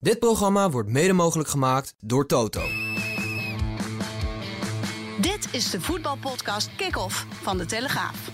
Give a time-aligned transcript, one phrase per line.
[0.00, 2.60] Dit programma wordt mede mogelijk gemaakt door Toto.
[5.20, 8.30] Dit is de voetbalpodcast Kick-Off van De Telegraaf.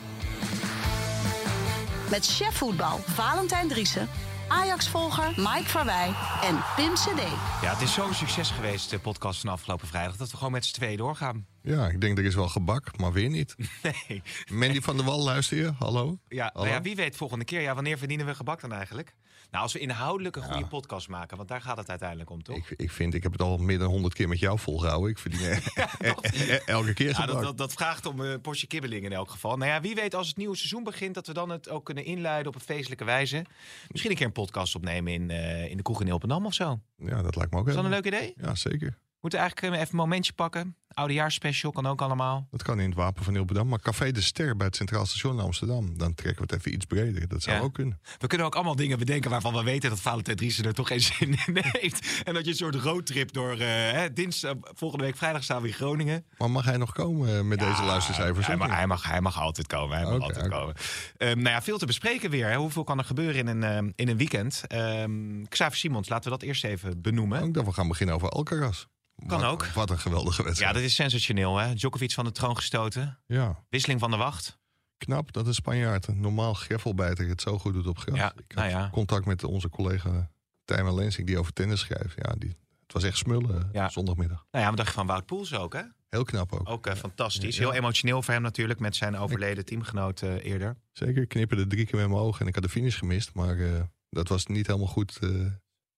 [2.10, 4.08] Met chef voetbal Valentijn Driessen,
[4.48, 7.20] Ajax-volger Mike Verwij en Pim CD.
[7.62, 10.64] Ja, het is zo'n succes geweest, de podcast van afgelopen vrijdag, dat we gewoon met
[10.64, 11.46] z'n tweeën doorgaan.
[11.62, 13.54] Ja, ik denk er is wel gebak, maar weer niet.
[14.08, 14.22] Nee.
[14.50, 15.72] Mandy van der Wal, luister je?
[15.78, 16.18] Hallo?
[16.28, 16.64] Ja, Hallo?
[16.66, 17.60] nou ja, wie weet volgende keer.
[17.60, 19.14] Ja, wanneer verdienen we gebak dan eigenlijk?
[19.54, 22.56] Nou, als we inhoudelijk een goede podcast maken, want daar gaat het uiteindelijk om, toch?
[22.56, 25.10] Ik, ik vind, ik heb het al meer dan honderd keer met jou volgehouden.
[25.10, 27.34] Ik verdien eh, elke keer Ja, gebak.
[27.34, 29.56] dat, dat, dat vraagt om een portje kibbeling in elk geval.
[29.56, 31.14] Nou ja, wie weet als het nieuwe seizoen begint...
[31.14, 33.44] dat we dan het ook kunnen inluiden op een feestelijke wijze.
[33.88, 36.80] Misschien een keer een podcast opnemen in, eh, in de kroeg in Ilpendam of zo.
[36.96, 38.34] Ja, dat lijkt me ook Is dat een leuk idee?
[38.36, 38.98] Ja, zeker.
[39.24, 40.76] We moeten eigenlijk eh, even een momentje pakken.
[40.88, 42.46] Oudejaarsspecial kan ook allemaal.
[42.50, 43.68] Dat kan in het Wapen van Ilpendam.
[43.68, 45.98] Maar Café de Ster bij het Centraal Station in Amsterdam.
[45.98, 47.28] Dan trekken we het even iets breder.
[47.28, 47.62] Dat zou Ja.
[47.62, 48.00] ook kunnen.
[48.18, 51.00] We kunnen ook allemaal dingen bedenken waarvan we weten dat Valentijn Driessen er toch geen
[51.12, 52.22] zin in heeft.
[52.24, 55.74] En dat je een soort roadtrip door eh, dinsdag, volgende week vrijdag staan we in
[55.74, 56.24] Groningen.
[56.38, 58.46] Maar mag hij nog komen eh, met deze luistercijfers?
[58.46, 59.96] Hij mag, hij, mag, hij mag altijd komen.
[59.96, 60.74] Hij mag altijd komen.
[61.16, 62.48] Ehm, nou ja, veel te bespreken weer.
[62.48, 62.56] Hè.
[62.56, 64.62] Hoeveel kan er gebeuren in een, ehm, in een weekend?
[64.66, 67.42] Ehm Xavier Simons, laten we dat eerst even benoemen.
[67.42, 68.86] Ook dat we gaan beginnen over Alcaraz.
[69.26, 69.66] Kan Wat- ook.
[69.66, 70.74] Wat een geweldige Ja, wedstrijd.
[70.74, 71.56] dat is sensationeel.
[71.56, 71.74] Hè?
[71.74, 73.18] Djokovic van de troon gestoten.
[73.26, 74.58] Ja, Wisseling van de wacht.
[74.98, 78.16] knap dat een Spanjaard, normaal greffelbijter, het zo goed doet op gras.
[78.16, 78.88] Ja, ik nou ja.
[78.92, 80.30] contact met onze collega
[80.64, 82.14] Tijmen Lensing, die over tennis schrijft.
[82.16, 82.48] Ja, die,
[82.82, 83.88] het was echt smullen Ja.
[83.88, 84.44] zondagmiddag.
[84.50, 85.82] Nou ja, wat dacht je van Wout Poels ook, hè?
[86.08, 86.68] Heel knap ook.
[86.68, 87.56] Ook eh, fantastisch.
[87.56, 87.62] Ja.
[87.62, 90.76] Heel emotioneel voor hem natuurlijk, met zijn overleden teamgenoot eh, eerder.
[90.92, 93.34] Zeker, knipperde drie keer met mijn ogen en ik had de finish gemist.
[93.34, 93.80] Maar eh,
[94.10, 95.28] dat was niet helemaal goed eh,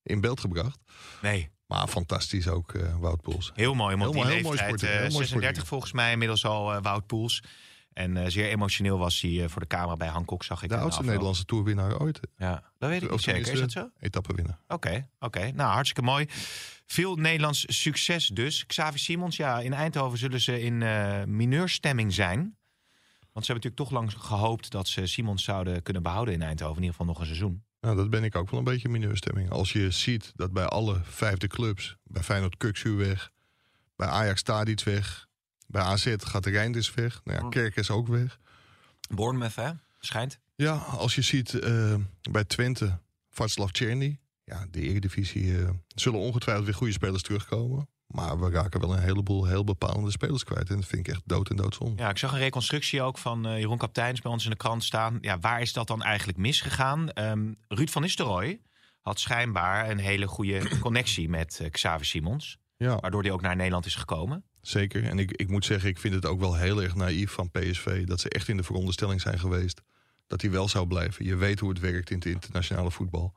[0.03, 0.79] in beeld gebracht.
[1.23, 3.53] Nee, Maar fantastisch ook, eh Wout Poels.
[3.55, 4.69] Heel mooi, Heel die heel mooi leeftijd.
[4.69, 5.69] sportief, eh, heel mooi 36 sportief.
[5.69, 7.43] volgens mij, inmiddels al eh, Wout Poels.
[7.93, 10.69] En eh, zeer emotioneel was hij eh, voor de camera bij Hancock, zag ik.
[10.69, 11.05] De oudste.
[11.05, 12.21] Nederlandse toerwinnaar ooit.
[12.37, 13.53] Ja, dat weet ik niet zeker.
[13.53, 13.91] Is dat zo?
[14.01, 14.59] Etappewinnaar.
[14.69, 15.51] Oké, oké.
[15.55, 16.27] Nou, hartstikke mooi.
[16.87, 18.67] Veel Nederlands succes dus.
[18.67, 22.57] Xavi Simons, ja, in Eindhoven zullen ze in eh mineurstemming zijn.
[23.37, 26.77] Want ze hebben natuurlijk toch lang gehoopt dat ze Simons zouden kunnen behouden in Eindhoven.
[26.77, 27.65] In ieder geval nog een seizoen.
[27.81, 29.51] Nou, dat ben ik ook wel een beetje mineurstemming.
[29.51, 33.31] Als je ziet dat bij alle vijfde clubs, bij Feyenoord Kukshuur weg,
[33.97, 35.27] bij Ajax Tadic weg,
[35.67, 38.39] bij AZ gaat de Reinders weg, nou ja, Kerk is ook weg.
[39.15, 39.71] Bournemouth, hè?
[39.99, 40.39] Schijnt.
[40.55, 41.95] Ja, als je ziet eh,
[42.31, 42.99] bij Twente,
[43.29, 47.89] Václav Czerny, ja, de Eredivisie, eh zullen ongetwijfeld weer goede spelers terugkomen.
[48.17, 50.69] Maar we raken wel een heleboel heel bepalende spelers kwijt.
[50.71, 52.03] En dat vind ik echt dood en doodzonde.
[52.03, 54.85] Ja, ik zag een reconstructie ook van eh, Jeroen Kapteins bij ons in de krant
[54.85, 55.19] staan.
[55.21, 57.11] Ja, waar is dat dan eigenlijk misgegaan?
[57.11, 58.61] Ehm, Ruud van Nistelrooy
[59.01, 62.59] had schijnbaar een hele goede connectie met eh, Xavier Simons.
[62.77, 64.45] Ja, Waardoor hij ook naar Nederland is gekomen.
[64.61, 65.05] zeker.
[65.05, 68.07] En ik, ik moet zeggen, ik vind het ook wel heel erg naïef van PSV...
[68.07, 69.83] dat ze echt in de veronderstelling zijn geweest
[70.27, 71.25] dat hij wel zou blijven.
[71.25, 73.35] Je weet hoe het werkt in het internationale voetbal.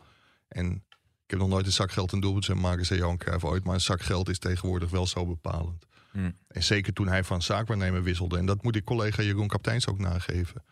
[0.47, 0.83] En
[1.29, 3.63] ik heb nog nooit een zak geld een doelpunt zijn maken, zei Johan Cruijff ooit.
[3.63, 5.85] Maar een zak geld is tegenwoordig wel zo bepalend.
[6.11, 6.35] Hmm.
[6.47, 8.37] En zeker toen hij van zaakwaarnemer wisselde.
[8.37, 10.63] En dat moet ik collega Jeroen Kapteins ook nageven.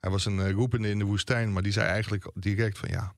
[0.00, 3.14] Hij was een eh, roepende in de woestijn, maar die zei eigenlijk direct van ja...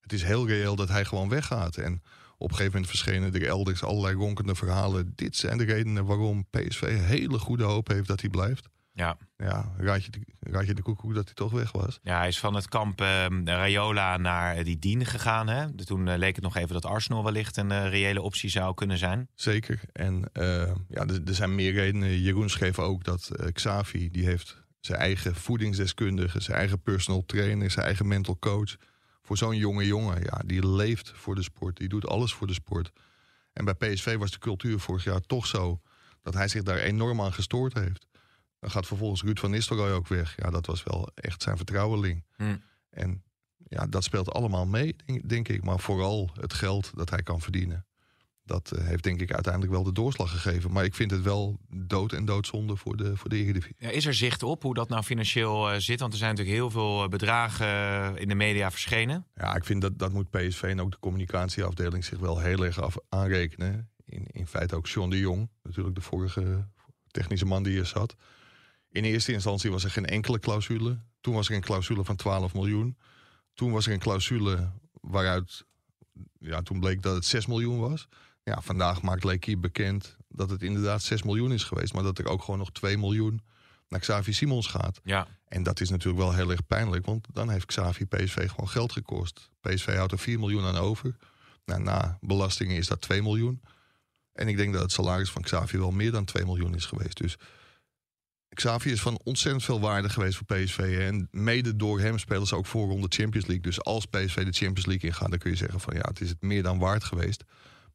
[0.00, 1.76] het is heel reëel dat hij gewoon weggaat.
[1.76, 2.02] En
[2.36, 5.12] op een gegeven moment verschenen er elders allerlei ronkende verhalen.
[5.14, 8.68] Dit zijn de redenen waarom PSV hele goede hoop heeft dat hij blijft.
[8.96, 9.16] Ja.
[9.36, 11.98] Ja, raad je de, raad je de koekoek dat hij toch weg was.
[12.02, 15.48] ja, hij is van het kamp eh, Rayola naar die Dien gegaan.
[15.48, 15.74] Hè?
[15.74, 18.98] Toen eh, leek het nog even dat Arsenal wellicht een eh, reële optie zou kunnen
[18.98, 19.28] zijn.
[19.34, 19.80] Zeker.
[19.92, 22.20] En eh, ja, er, er zijn meer redenen.
[22.20, 27.70] Jeroen schreef ook dat eh, Xavi, die heeft zijn eigen voedingsdeskundige, zijn eigen personal trainer,
[27.70, 28.76] zijn eigen mental coach.
[29.22, 32.52] Voor zo'n jonge jongen, ja, die leeft voor de sport, die doet alles voor de
[32.52, 32.92] sport.
[33.52, 35.80] En bij PSV was de cultuur vorig jaar toch zo
[36.22, 38.06] dat hij zich daar enorm aan gestoord heeft.
[38.64, 40.34] Dan gaat vervolgens Ruud van Nistelrooy ook weg.
[40.36, 42.24] Ja, dat was wel echt zijn vertrouweling.
[42.36, 42.62] Hmm.
[42.90, 43.22] En
[43.68, 45.64] ja, dat speelt allemaal mee, denk, denk ik.
[45.64, 47.86] Maar vooral het geld dat hij kan verdienen.
[48.44, 50.72] Dat eh, heeft denk ik uiteindelijk wel de doorslag gegeven.
[50.72, 53.76] Maar ik vind het wel dood en doodzonde voor de, voor de Eredivisie.
[53.78, 56.00] Ja, is er zicht op hoe dat nou financieel eh, zit?
[56.00, 59.26] Want er zijn natuurlijk heel veel eh, bedragen in de media verschenen.
[59.34, 62.80] Ja, ik vind dat dat moet PSV en ook de communicatieafdeling zich wel heel erg
[62.80, 63.90] af, aanrekenen.
[64.04, 66.68] In, in feite ook John de Jong, natuurlijk de vorige
[67.10, 68.16] technische man die hier zat.
[68.94, 70.98] In eerste instantie was er geen enkele clausule.
[71.20, 72.96] Toen was er een clausule van 12 miljoen.
[73.54, 74.70] Toen was er een clausule
[75.00, 75.64] waaruit,
[76.38, 78.08] ja, toen bleek dat het 6 miljoen was.
[78.42, 81.92] Ja, vandaag maakt Leekie bekend dat het inderdaad 6 miljoen is geweest.
[81.92, 83.40] Maar dat er ook gewoon nog 2 miljoen
[83.88, 85.00] naar Xavi Simons gaat.
[85.04, 85.26] Ja.
[85.48, 88.92] En dat is natuurlijk wel heel erg pijnlijk, want dan heeft Xavi PSV gewoon geld
[88.92, 89.50] gekost.
[89.60, 91.16] PSV houdt er 4 miljoen aan over.
[91.64, 93.62] Nou, na belastingen is dat 2 miljoen.
[94.32, 97.16] En ik denk dat het salaris van Xavi wel meer dan 2 miljoen is geweest.
[97.16, 97.36] Dus
[98.54, 100.78] Xavi is van ontzettend veel waarde geweest voor PSV.
[100.78, 103.64] En mede door hem spelen ze ook voorronde Champions League.
[103.64, 106.28] Dus als PSV de Champions League ingaat, dan kun je zeggen van ja, het is
[106.28, 107.44] het meer dan waard geweest.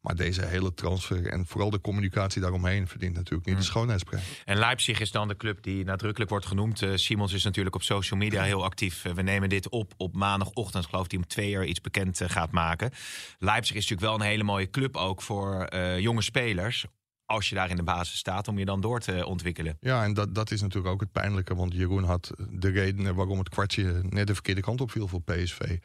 [0.00, 4.42] Maar deze hele transfer en vooral de communicatie daaromheen verdient natuurlijk niet de schoonheidsprijs.
[4.44, 6.82] En Leipzig is dan de club die nadrukkelijk wordt genoemd.
[6.82, 9.04] Eh, Simons is natuurlijk op social media heel actief.
[9.04, 10.86] Eh, we nemen dit op op maandagochtend.
[10.86, 12.90] Geloof ik, die om twee uur iets bekend eh, gaat maken.
[13.38, 16.86] Leipzig is natuurlijk wel een hele mooie club ook voor jonge spelers.
[17.30, 19.76] Als je daar in de basis staat om je dan door te ontwikkelen.
[19.80, 21.54] Ja, en dat, dat is natuurlijk ook het pijnlijke.
[21.54, 25.22] Want Jeroen had de redenen waarom het kwartje net de verkeerde kant op viel voor
[25.22, 25.78] PSV.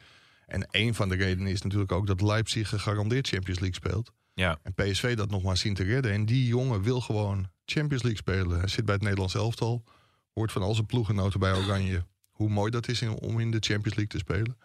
[0.46, 4.12] En een van de redenen is natuurlijk ook dat Leipzig gegarandeerd Champions League speelt.
[4.34, 4.58] Ja.
[4.62, 6.12] En PSV dat nog maar zien te redden.
[6.12, 8.58] En die jongen wil gewoon Champions League spelen.
[8.58, 9.84] Hij zit bij het Nederlands elftal.
[10.32, 12.04] Hoort van al zijn ploegenoten bij Oranje.
[12.30, 14.56] Hoe mooi dat is om in de Champions League te spelen.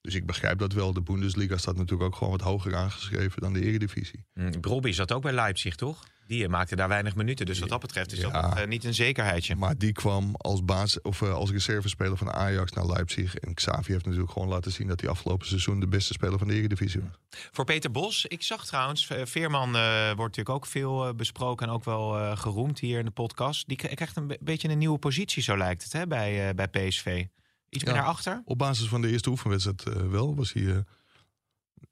[0.00, 0.92] Dus ik begrijp dat wel.
[0.92, 4.24] De Bundesliga staat natuurlijk ook gewoon wat hoger aangeschreven dan de Eredivisie.
[4.34, 6.04] Mm, Brobby zat ook bij Leipzig, toch?
[6.28, 7.46] Die eh, maakte daar weinig minuten.
[7.46, 8.40] Dus wat dat betreft is dat Ja.
[8.40, 9.56] nog, eh, niet een zekerheidje.
[9.56, 13.34] Maar die kwam als, baas, of, eh, als reservespeler van Ajax naar Leipzig.
[13.36, 16.48] En Xavi heeft natuurlijk gewoon laten zien dat hij afgelopen seizoen de beste speler van
[16.48, 17.10] de Eredivisie was.
[17.50, 22.36] Voor Peter Bos, ik zag trouwens, Veerman wordt natuurlijk ook veel besproken en ook wel
[22.36, 23.68] geroemd hier in de podcast.
[23.68, 27.24] Die krijgt een be- beetje een nieuwe positie, zo lijkt het, hè, bij, bij PSV.
[27.68, 28.00] Iets meer Ja.
[28.00, 28.42] naar achter?
[28.44, 30.84] Op basis van de eerste oefenwedstrijd wel was hij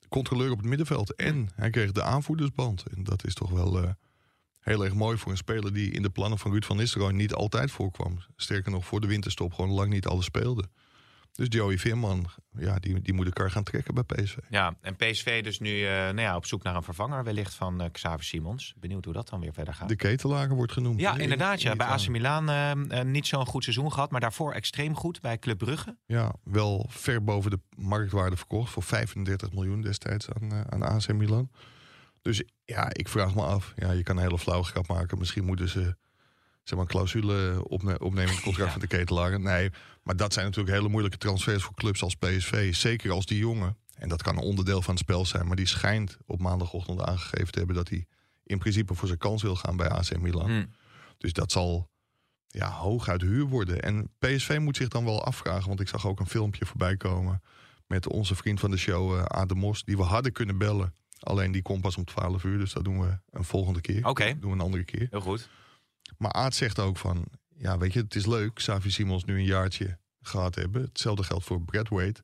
[0.09, 1.15] controleur op het middenveld.
[1.15, 2.83] En hij kreeg de aanvoerdersband.
[2.95, 3.95] En dat is toch wel
[4.67, 7.33] heel erg mooi voor een speler die in de plannen van Ruud van Nistelrooy niet
[7.33, 8.17] altijd voorkwam.
[8.35, 10.63] Sterker nog, voor de winterstop gewoon lang niet alles speelde.
[11.31, 14.37] Dus Joey Veerman, ja, die, die moet elkaar gaan trekken bij PSV.
[14.49, 17.81] Ja, en PSV dus nu eh, nou ja, op zoek naar een vervanger wellicht van
[17.81, 18.73] eh Xavier Simons.
[18.79, 19.89] Benieuwd hoe dat dan weer verder gaat.
[19.89, 20.99] De ketelager wordt genoemd.
[20.99, 21.61] Ja, inderdaad.
[21.61, 21.71] Ja.
[21.71, 22.07] in Bij AC.
[22.07, 25.97] Milan eh, niet zo'n goed seizoen gehad, maar daarvoor extreem goed bij Club Brugge.
[26.05, 31.49] Ja, wel ver boven de marktwaarde verkocht voor 35 miljoen destijds aan, aan AC Milan.
[32.27, 33.73] Dus ja, ik vraag me af.
[33.75, 35.17] Ja, je kan een hele flauwe grap maken.
[35.17, 35.95] Misschien moeten ze zeg
[36.77, 38.79] maar, een clausule opne- opnemen in het contract Ja.
[38.79, 39.39] van de ketelaar.
[39.39, 39.71] Nee,
[40.03, 42.75] maar dat zijn natuurlijk hele moeilijke transfers voor clubs als PSV.
[42.75, 45.47] Zeker als die jongen, en dat kan een onderdeel van het spel zijn...
[45.47, 47.75] maar die schijnt op maandagochtend aangegeven te hebben...
[47.75, 48.05] dat hij
[48.43, 50.49] in principe voor zijn kans wil gaan bij AC Milan.
[50.49, 50.65] Hm.
[51.17, 51.89] Dus dat zal
[52.47, 53.81] ja, hooguit huur worden.
[53.81, 57.41] En PSV moet zich dan wel afvragen, want ik zag ook een filmpje voorbij komen
[57.87, 60.93] met onze vriend van de show, eh Adem Mos, die we hadden kunnen bellen.
[61.19, 64.05] Alleen die komt pas om 12 uur, dus dat doen we een volgende keer.
[64.05, 64.39] Oké.
[64.39, 65.07] Doen we een andere keer.
[65.09, 65.49] Heel goed.
[66.17, 67.25] Maar Aad zegt ook van,
[67.57, 70.81] ja weet je, het is leuk, Xavi Simons nu een jaartje gehad hebben.
[70.81, 72.23] Hetzelfde geldt voor Brad Wade.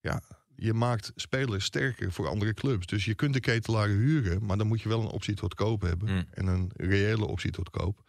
[0.00, 0.22] Ja,
[0.56, 2.86] je maakt spelers sterker voor andere clubs.
[2.86, 5.80] Dus je kunt de ketelaren huren, maar dan moet je wel een optie tot koop
[5.80, 6.08] hebben.
[6.14, 6.24] Mm.
[6.30, 8.02] En een reële optie tot koop.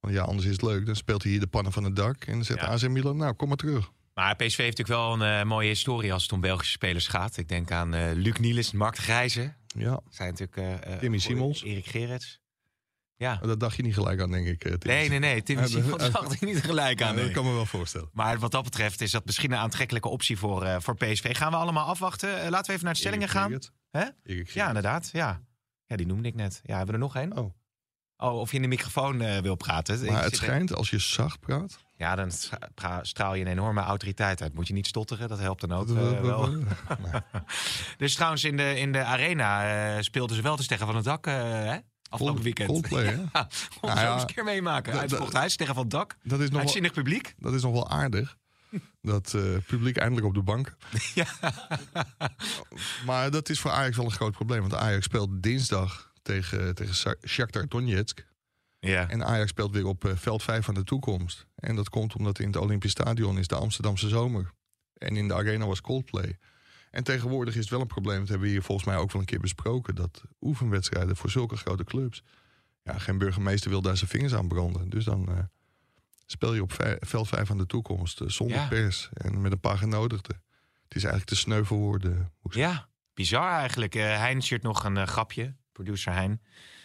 [0.00, 0.86] Want ja, anders is het leuk.
[0.86, 2.24] Dan speelt hij hier de pannen van het dak.
[2.24, 2.66] En dan zegt Ja.
[2.66, 3.90] AC Milan, nou, kom maar terug.
[4.14, 7.36] Maar PSV heeft natuurlijk wel een eh, mooie historie als het om Belgische spelers gaat.
[7.36, 9.54] Ik denk aan eh Luc Niels, Mark Grijze.
[9.66, 11.62] Ja, Zijn natuurlijk, eh, Timmy Simons.
[11.62, 12.40] Erik Gerrits.
[13.16, 13.36] Ja.
[13.36, 14.60] dat dacht je niet gelijk aan, denk ik.
[14.60, 14.78] Tim.
[14.82, 15.42] Nee, nee, nee.
[15.42, 17.14] Timmy Simons dacht ik niet gelijk aan.
[17.16, 17.34] dat nee.
[17.34, 18.08] kan me wel voorstellen.
[18.12, 21.36] Maar wat dat betreft is dat misschien een aantrekkelijke optie voor, voor PSV.
[21.36, 22.50] Gaan we allemaal afwachten?
[22.50, 23.58] Laten we even naar de stellingen gaan.
[23.90, 24.04] Hè?
[24.52, 25.10] Ja, inderdaad.
[25.12, 25.42] Ja.
[25.86, 26.60] ja, die noemde ik net.
[26.64, 27.36] Ja, hebben we er nog één?
[27.36, 27.54] Oh,
[28.22, 30.04] Oh, of je in de microfoon eh, wil praten.
[30.12, 31.78] Maar het schijnt, als je zacht praat...
[31.96, 32.30] Ja, dan
[33.02, 34.54] straal je een enorme autoriteit uit.
[34.54, 36.54] Moet je niet stotteren, dat helpt dan ook eh, wel.
[37.98, 39.64] Dus trouwens, in de, in de arena
[39.96, 41.76] eh, speelden ze wel te Sterren van het Dak, hè?
[42.08, 42.68] Afgelopen weekend.
[42.68, 43.12] Coldplay, hè?
[43.12, 43.48] Ja,
[43.80, 44.98] Nou ja, eens een keer meemaken.
[44.98, 46.16] Uitverkocht huis, Sterren van het Dak.
[46.22, 47.34] Dat is nog wel, Uitzinnig publiek.
[47.38, 48.36] dat is nog wel aardig.
[49.00, 49.36] Dat
[49.66, 50.76] publiek eindelijk op de bank.
[51.14, 51.26] Ja.
[53.06, 54.60] Maar dat is voor Ajax wel een groot probleem.
[54.60, 58.26] Want Ajax speelt dinsdag tegen, tegen Shakhtar Donetsk.
[58.80, 59.08] Ja.
[59.08, 61.46] En Ajax speelt weer op eh, veld 5 van de toekomst.
[61.54, 64.50] En dat komt omdat in het Olympisch Stadion is de Amsterdamse zomer.
[64.94, 66.38] En in de arena was Coldplay.
[66.90, 68.18] En tegenwoordig is het wel een probleem.
[68.18, 69.94] Dat hebben we hier volgens mij ook wel een keer besproken.
[69.94, 72.22] Dat oefenwedstrijden voor zulke grote clubs.
[72.82, 74.88] Ja, geen burgemeester wil daar zijn vingers aan branden.
[74.90, 75.38] Dus dan eh,
[76.26, 78.20] speel je op veld 5 van de toekomst.
[78.20, 78.68] eh, zonder Ja.
[78.68, 80.42] pers en met een paar genodigden.
[80.84, 82.32] Het is eigenlijk te sneu voor woorden.
[82.38, 83.94] Hoe- ja, bizar eigenlijk.
[83.94, 85.56] Eh hein shirt nog een grapje.
[85.72, 86.40] Producer Hein.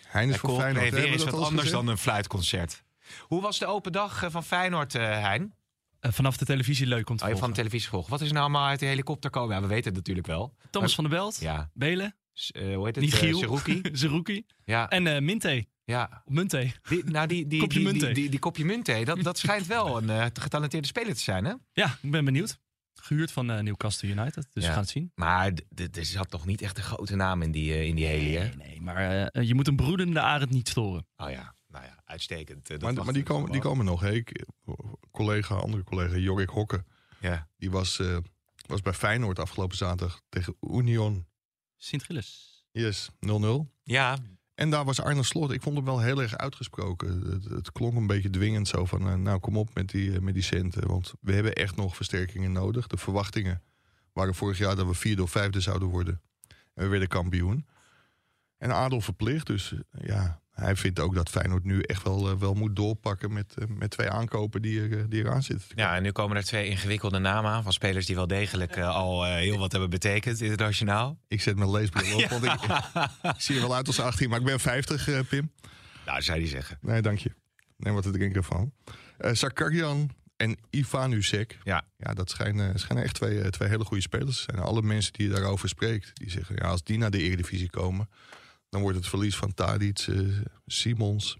[0.07, 0.89] Hein is En voor Feyenoord.
[0.89, 1.71] weer is wat anders gezegd?
[1.71, 2.83] dan een fluitconcert.
[3.21, 5.53] Hoe was de open dag eh, van Feyenoord, eh Hein?
[5.99, 7.49] Eh, vanaf de televisie leuk om te Oh, van volgen.
[7.49, 8.09] de televisie gevolgd.
[8.09, 9.55] Wat is nou allemaal uit de helikopter komen?
[9.55, 10.55] Ja, we weten het natuurlijk wel.
[10.69, 13.03] Thomas van der Belt, Ja, Belen, S- eh, hoe heet het?
[13.03, 13.59] niet Eh, Giel.
[13.93, 15.65] Zerouki Ja, en eh Minte.
[15.83, 16.21] ja.
[16.25, 16.71] Op Munte.
[16.89, 19.67] Die, nou, die, die, Kopje die, die, die, die kopje munt, hè, dat, dat schijnt
[19.67, 21.53] wel een eh, getalenteerde speler te zijn, hè?
[21.73, 22.59] Ja, ik ben benieuwd.
[23.01, 24.67] Gehuurd van eh, Newcastle United, dus Ja.
[24.69, 25.11] we gaan het zien.
[25.15, 25.51] Maar
[25.93, 28.43] er zat toch niet echt een grote naam in die, eh, in die heli, hè?
[28.43, 31.07] Nee, nee, maar eh, je moet een broedende arend niet storen.
[31.17, 32.67] Oh ja, nou ja, uitstekend.
[32.67, 34.01] Dat Maar, maar die, komen, die komen nog.
[34.01, 34.11] Hè.
[34.11, 34.45] Ik,
[35.11, 36.83] collega, andere collega, Jorik Hokke.
[37.19, 37.47] Ja.
[37.57, 38.17] Die was, eh,
[38.65, 41.25] was bij Feyenoord afgelopen zaterdag tegen Union.
[41.77, 42.55] Sint-Gilles.
[42.71, 43.71] Yes, 0-0.
[43.83, 44.17] ja,
[44.57, 45.51] En daar was Arne Slot.
[45.51, 47.21] Ik vond hem wel heel erg uitgesproken.
[47.31, 49.07] Het, het klonk een beetje dwingend zo van...
[49.09, 50.87] eh, nou, kom op met die, eh, met die centen.
[50.87, 52.87] Want we hebben echt nog versterkingen nodig.
[52.87, 53.61] De verwachtingen
[54.13, 56.21] waren vorig jaar dat we vierde of vijfde zouden worden.
[56.73, 57.67] En we werden kampioen.
[58.57, 59.47] En Adel verplicht.
[59.47, 63.33] Dus eh, ja, hij vindt ook dat Feyenoord nu echt wel, eh, wel moet doorpakken...
[63.33, 65.67] met, eh, met twee aankopen die, er, eh, die eraan zitten.
[65.75, 69.25] Ja, en nu komen er twee ingewikkelde namen aan van spelers die wel degelijk al
[69.25, 71.17] heel wat hebben betekend internationaal.
[71.27, 72.53] Ik zet mijn leesbril op, want ik,
[73.35, 75.51] ik zie er wel uit als 18, maar ik ben 50, eh, Pim.
[76.05, 76.77] Nou, zou die zeggen.
[76.81, 77.31] Nee, dank je.
[77.77, 78.73] Neem wat te drinken van.
[79.31, 81.57] Sakarjan en Ivanusek.
[81.63, 81.85] Ja.
[81.97, 84.65] Ja, dat schijnen, schijnen echt twee, twee hele goede spelers te zijn.
[84.65, 86.55] Alle mensen die je daarover spreekt, die zeggen...
[86.55, 88.09] Ja, als die naar de Eredivisie komen...
[88.69, 90.19] dan wordt het verlies van Tadic, eh,
[90.65, 91.37] Simons...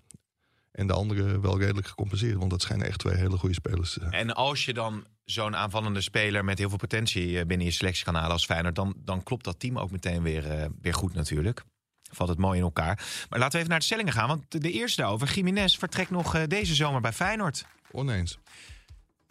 [0.72, 2.38] en de anderen wel redelijk gecompenseerd.
[2.38, 4.12] Want dat schijnen echt twee hele goede spelers te zijn.
[4.12, 8.06] En als je dan zo'n aanvallende speler met heel veel potentie eh, binnen je selectie
[8.06, 11.14] kan halen als Feyenoord, dan, dan klopt dat team ook meteen weer, eh, weer goed
[11.14, 11.64] natuurlijk.
[12.12, 12.96] Valt het mooi in elkaar.
[13.30, 14.28] Maar laten we even naar de stellingen gaan.
[14.28, 17.66] Want de eerste daarover, Jiménez, vertrekt nog eh, deze zomer bij Feyenoord.
[17.92, 18.38] Oneens.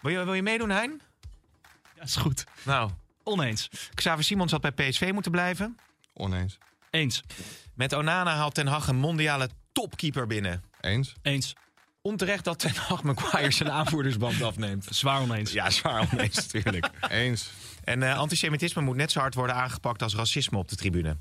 [0.01, 1.01] Wil je, wil je meedoen, Hein?
[1.95, 2.45] Ja, is goed.
[2.63, 2.91] Nou,
[3.23, 3.71] Oneens.
[3.95, 5.77] Xavier Simons had bij PSV moeten blijven.
[6.13, 6.59] Oneens.
[6.91, 7.23] Eens.
[7.77, 10.63] Met Onana haalt Ten Hag een mondiale topkeeper binnen.
[10.81, 11.15] Eens.
[11.23, 11.57] Eens.
[12.03, 14.87] Onterecht dat Ten Hag Maguire zijn aanvoerdersband afneemt.
[14.91, 15.53] Zwaar oneens.
[15.53, 16.91] Ja, zwaar oneens natuurlijk.
[17.09, 17.51] Eens.
[17.85, 21.17] En eh, antisemitisme moet net zo hard worden aangepakt als racisme op de tribune.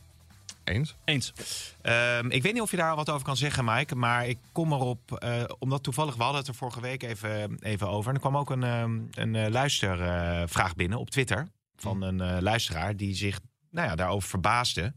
[0.63, 0.95] Eens.
[1.05, 1.33] Eens.
[1.81, 3.95] Ehm, ik weet niet of je daar wat over kan zeggen, Mike.
[3.95, 7.89] Maar ik kom erop, eh, omdat toevallig, we hadden het er vorige week even, even
[7.89, 8.09] over.
[8.09, 11.47] En er kwam ook een, ehm, een eh, luistervraag binnen op Twitter.
[11.75, 13.39] Van een eh, luisteraar die zich
[13.71, 14.93] nou ja, daarover verbaasde.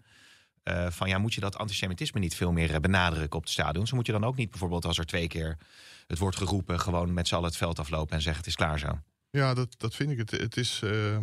[0.68, 3.92] Eh, van ja, moet je dat antisemitisme niet veel meer eh, benadrukken op de stadions?
[3.92, 5.58] Moet je dan ook niet bijvoorbeeld als er twee keer
[6.06, 6.80] het wordt geroepen...
[6.80, 9.00] gewoon met z'n allen het veld aflopen en zeggen het is klaar zo?
[9.30, 10.18] Ja, dat, dat vind ik.
[10.18, 11.18] Het, het is eh,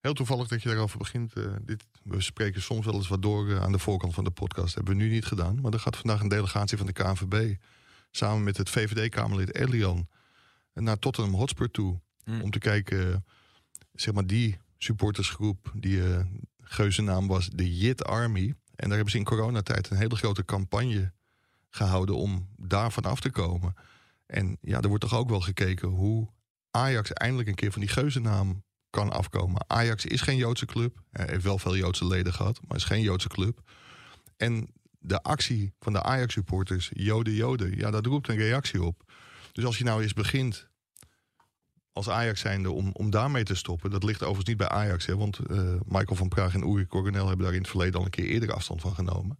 [0.00, 1.32] heel toevallig dat je daarover begint.
[1.60, 4.74] Dit, we spreken soms wel eens wat door aan de voorkant van de podcast.
[4.74, 5.60] hebben we nu niet gedaan.
[5.60, 7.54] Maar er gaat vandaag een delegatie van de KNVB...
[8.10, 10.08] samen met het VVD-Kamerlid Elian...
[10.74, 12.00] naar Tottenham Hotspur toe.
[12.24, 12.40] Hmm.
[12.40, 13.24] Om te kijken,
[13.92, 15.72] zeg maar die supportersgroep...
[15.74, 16.02] die
[16.68, 18.46] geuzennaam was de Jit Army.
[18.46, 21.12] En daar hebben ze in coronatijd een hele grote campagne
[21.70, 22.16] gehouden...
[22.16, 23.74] om daarvan af te komen.
[24.26, 26.28] En ja, er wordt toch ook wel gekeken hoe
[26.70, 29.64] Ajax eindelijk een keer van die geuzennaam kan afkomen.
[29.66, 31.02] Ajax is geen Joodse club.
[31.10, 33.60] Hij heeft wel veel Joodse leden gehad, maar is geen Joodse club.
[34.36, 39.12] En de actie van de Ajax-supporters, Joden, Joden, ja, dat roept een reactie op.
[39.52, 40.68] Dus als je nou eens begint
[41.98, 43.90] als Ajax zijnde om, om daarmee te stoppen...
[43.90, 47.26] dat ligt overigens niet bij Ajax, hè, want eh, Michael van Praag en Uri Coronel...
[47.26, 49.38] hebben daar in het verleden al een keer eerder afstand van genomen.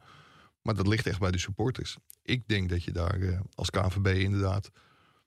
[0.62, 1.96] Maar dat ligt echt bij de supporters.
[2.22, 4.70] Ik denk dat je daar eh, als KNVB inderdaad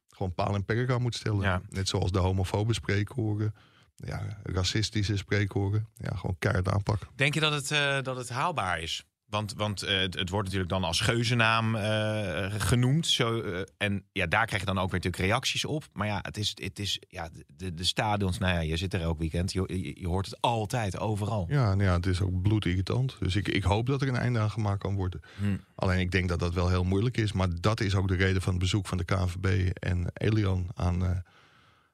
[0.10, 1.42] gewoon paal en perk aan moet stellen.
[1.42, 1.62] Ja.
[1.70, 3.56] Net zoals de homofobe spreekhoren,
[3.96, 5.88] ja, racistische spreekhoren.
[5.96, 7.08] Ja, gewoon keihard aanpakken.
[7.16, 9.06] Denk je dat het, eh, dat het haalbaar is?
[9.32, 13.08] Want, want eh, het, het wordt natuurlijk dan als geuzennaam eh, genoemd.
[13.08, 15.84] Zo, eh, en ja, daar krijg je dan ook weer natuurlijk reacties op.
[15.94, 19.02] Maar ja, het is, het is ja, de, de stadions, nou ja, je zit er
[19.02, 19.54] elk weekend.
[19.54, 21.46] Je, je, je hoort het altijd, overal.
[21.50, 23.16] Ja, nou ja, het is ook bloedirritant.
[23.20, 25.22] Dus ik, ik hoop dat er een einde aan gemaakt kan worden.
[25.38, 25.58] Hm.
[25.76, 27.32] Alleen ik denk dat dat wel heel moeilijk is.
[27.32, 31.24] Maar dat is ook de reden van het bezoek van de KNVB en Elian aan,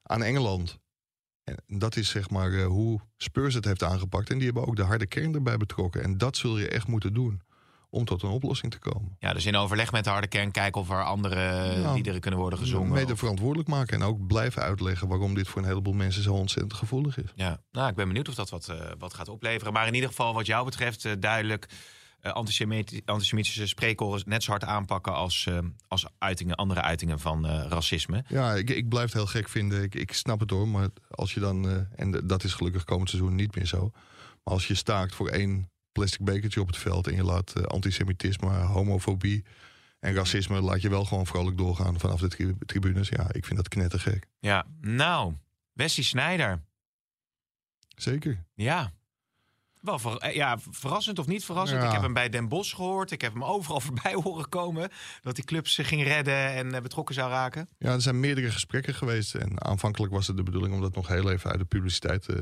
[0.03, 0.79] aan Engeland.
[1.56, 4.30] En dat is zeg maar eh, hoe Spurs het heeft aangepakt.
[4.30, 6.04] En die hebben ook de harde kern erbij betrokken.
[6.04, 7.42] En dat zul je echt moeten doen
[7.89, 9.16] om tot een oplossing te komen.
[9.20, 12.39] Ja, dus in overleg met de harde kern kijken of er andere Nou, liederen kunnen
[12.39, 12.92] worden gezongen.
[12.92, 16.34] Mede Of- verantwoordelijk maken en ook blijven uitleggen waarom dit voor een heleboel mensen zo
[16.34, 17.32] ontzettend gevoelig is.
[17.36, 19.74] Ja, nou, ik ben benieuwd of dat wat, eh, wat gaat opleveren.
[19.74, 21.68] Maar in ieder geval, wat jou betreft, eh, duidelijk
[22.19, 27.47] eh, antisemiti- antisemitische spreekhoren net zo hard aanpakken als, eh, als uitingen, andere uitingen van
[27.47, 28.24] eh, racisme.
[28.27, 29.83] Ja, ik, ik blijf het heel gek vinden.
[29.83, 33.36] Ik, ik snap het hoor, maar als je dan, en dat is gelukkig komend seizoen
[33.36, 33.89] niet meer zo.
[34.43, 38.50] Maar als je staakt voor één plastic bekertje op het veld en je laat antisemitisme,
[38.50, 39.45] homofobie
[40.00, 43.09] en racisme, laat je wel gewoon vrolijk doorgaan vanaf de tri- tribunes.
[43.09, 44.27] Ja, ik vind dat knettergek.
[44.39, 45.33] Ja, nou,
[45.74, 46.63] Wesley Snijder.
[47.95, 48.43] Zeker.
[48.53, 48.91] Ja.
[49.88, 51.82] Wel ver- eh, ja, verrassend of niet verrassend.
[51.82, 51.88] Ja.
[51.88, 53.12] Ik heb hem bij Den Bosch gehoord.
[53.12, 54.89] Ik heb hem overal voorbij horen komen.
[55.22, 57.70] Dat die clubs zich ging redden en eh, betrokken zou raken.
[57.77, 59.36] Ja, er zijn meerdere gesprekken geweest.
[59.36, 62.36] En aanvankelijk was het de bedoeling om dat nog heel even uit de publiciteit eh,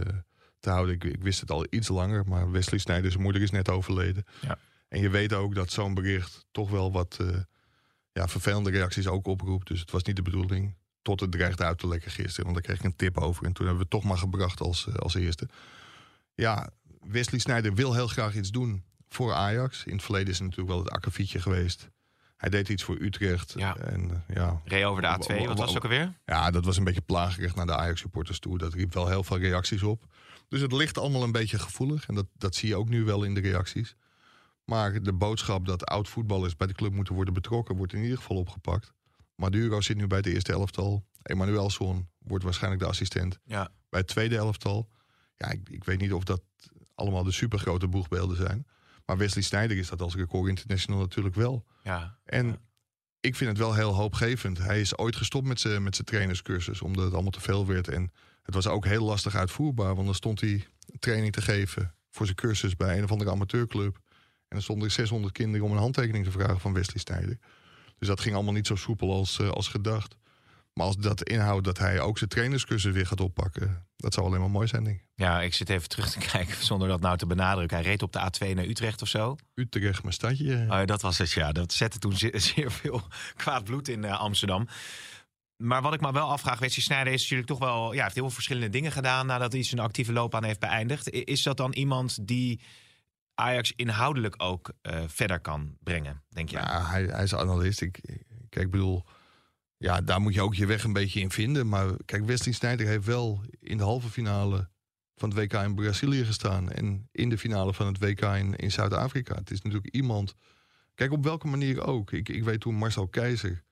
[0.59, 0.95] te houden.
[0.95, 4.25] Ik, ik wist het al iets langer, maar Wesley Sneijder, zijn moeder is net overleden.
[4.41, 4.57] Ja.
[4.87, 7.17] En je weet ook dat zo'n bericht toch wel wat
[8.11, 9.67] ja, vervelende reacties ook oproept.
[9.67, 10.75] Dus het was niet de bedoeling.
[11.01, 12.43] Tot het dreigde uit te lekken gisteren.
[12.43, 13.45] Want daar kreeg ik een tip over.
[13.45, 15.49] En toen hebben we het toch maar gebracht als, als eerste.
[16.35, 16.69] Ja,
[17.07, 19.83] Wesley Sneijder wil heel graag iets doen voor Ajax.
[19.85, 21.89] In het verleden is er natuurlijk wel het akkefietje geweest.
[22.37, 23.53] Hij deed iets voor Utrecht.
[23.57, 23.77] Ja.
[23.77, 25.45] En, eh, ja, Reed over de A2.
[25.47, 26.13] Wat was het ook alweer?
[26.25, 28.57] ja, dat was een beetje plagerig naar de Ajax-supporters toe.
[28.57, 30.05] Dat riep wel heel veel reacties op.
[30.47, 32.07] Dus het ligt allemaal een beetje gevoelig.
[32.07, 33.95] En dat, dat zie je ook nu wel in de reacties.
[34.65, 37.75] Maar de boodschap dat oud-voetballers bij de club moeten worden betrokken...
[37.75, 38.93] wordt in ieder geval opgepakt.
[39.35, 41.05] Maduro zit nu bij het eerste elftal.
[41.21, 43.69] Emanuelson wordt waarschijnlijk de assistent Ja.
[43.89, 44.89] bij het tweede elftal.
[45.35, 46.41] Ja, ik, ik weet niet of dat
[46.95, 48.67] allemaal de supergrote boegbeelden zijn.
[49.05, 51.65] Maar Wesley Sneijder is dat als record international natuurlijk wel.
[51.83, 52.17] Ja.
[52.23, 52.59] En
[53.19, 54.57] ik vind het wel heel hoopgevend.
[54.57, 57.87] Hij is ooit gestopt met zijn met zijn trainerscursus, omdat het allemaal te veel werd.
[57.87, 58.11] En
[58.41, 60.67] het was ook heel lastig uitvoerbaar, want dan stond hij
[60.99, 63.95] training te geven voor zijn cursus bij een of andere amateurclub.
[64.47, 67.37] En dan stonden er 600 kinderen om een handtekening te vragen van Wesley Sneijder.
[67.97, 70.15] Dus dat ging allemaal niet zo soepel als, eh, als gedacht.
[70.73, 74.39] Maar als dat inhoudt dat hij ook zijn trainerscursus weer gaat oppakken, dat zou alleen
[74.39, 75.05] maar mooi zijn, denk ik.
[75.15, 77.77] ja, ik zit even terug te kijken zonder dat nou te benadrukken.
[77.77, 79.35] Hij reed op de A2 naar Utrecht of zo.
[79.53, 80.53] Utrecht, mijn stadje.
[80.53, 81.51] Oh, ja, dat was het, ja.
[81.51, 83.01] Dat zette toen zeer, zeer veel
[83.35, 84.67] kwaad bloed in eh, Amsterdam.
[85.57, 87.93] Maar wat ik me wel afvraag, Wesley Sneijder is natuurlijk toch wel...
[87.93, 91.09] Ja, heeft heel veel verschillende dingen gedaan nadat hij zijn actieve loopbaan heeft beëindigd.
[91.09, 92.61] Is dat dan iemand die
[93.33, 96.57] Ajax inhoudelijk ook eh, verder kan brengen, denk je?
[96.57, 97.81] Ja, hij, hij is analist.
[97.81, 97.99] Ik,
[98.49, 99.05] kijk, ik bedoel,
[99.77, 101.67] ja, daar moet je ook je weg een beetje in vinden.
[101.67, 104.69] Maar kijk, Wesley Sneijder heeft wel in de halve finale
[105.15, 106.71] van het WK in Brazilië gestaan.
[106.71, 109.35] En in de finale van het WK in, in Zuid-Afrika.
[109.35, 110.35] Het is natuurlijk iemand.
[110.95, 112.11] Kijk, op welke manier ook.
[112.11, 113.63] Ik, ik weet toen Marcel Keizer,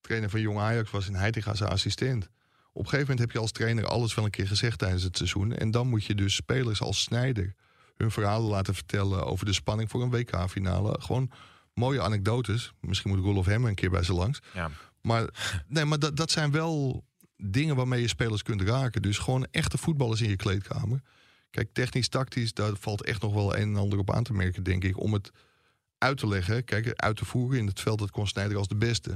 [0.00, 2.28] trainer van Jong Ajax, was en Heitinga zijn assistent.
[2.72, 5.16] Op een gegeven moment heb je als trainer alles wel een keer gezegd tijdens het
[5.16, 5.52] seizoen.
[5.52, 7.54] En dan moet je dus spelers als Snijder
[7.96, 10.96] hun verhalen laten vertellen over de spanning voor een WK-finale.
[11.00, 11.30] Gewoon
[11.74, 12.72] mooie anekdotes.
[12.80, 14.40] Misschien moet Rolof Hem een keer bij ze langs.
[14.54, 14.70] Ja.
[15.02, 17.04] Maar, nee, maar dat, dat zijn wel
[17.36, 19.02] dingen waarmee je spelers kunt raken.
[19.02, 21.00] Dus gewoon echte voetballers in je kleedkamer.
[21.50, 24.62] Kijk, technisch, tactisch, daar valt echt nog wel een en ander op aan te merken,
[24.62, 25.00] denk ik.
[25.00, 25.30] Om het
[25.98, 28.76] uit te leggen, kijk, uit te voeren in het veld, dat kon Snijder als de
[28.76, 29.10] beste.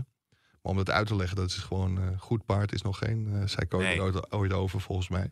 [0.62, 3.28] Maar om dat uit te leggen, dat is gewoon eh, goed paard, is nog geen
[3.28, 4.02] uh, psycho Nee.
[4.02, 5.30] ooit, ooit over, volgens mij.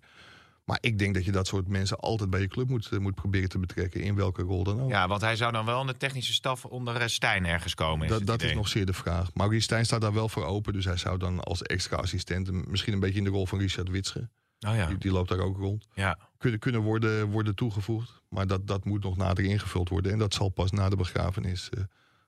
[0.64, 3.14] Maar ik denk dat je dat soort mensen altijd bij je club moet, eh, moet
[3.14, 4.90] proberen te betrekken, in welke rol dan ook.
[4.90, 8.04] Ja, want hij zou dan wel in de technische staf onder eh, Stijn ergens komen.
[8.04, 9.34] Is Dat, dat is nog zeer de vraag.
[9.34, 10.72] Maurice Stijn staat daar wel voor open.
[10.72, 12.48] Dus hij zou dan als extra assistent...
[12.48, 14.28] en misschien een beetje in de rol van Richard Witsche...
[14.66, 14.86] Oh ja.
[14.86, 15.88] die, die loopt daar ook rond...
[15.94, 16.18] ja.
[16.38, 18.22] kunnen, kunnen worden, worden toegevoegd.
[18.28, 20.12] Maar dat, dat moet nog nader ingevuld worden.
[20.12, 21.82] En dat zal pas na de begrafenis eh,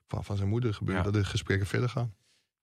[0.07, 1.05] van, van zijn moeder gebeuren.
[1.05, 1.11] Ja.
[1.11, 2.15] Dat de gesprekken verder gaan.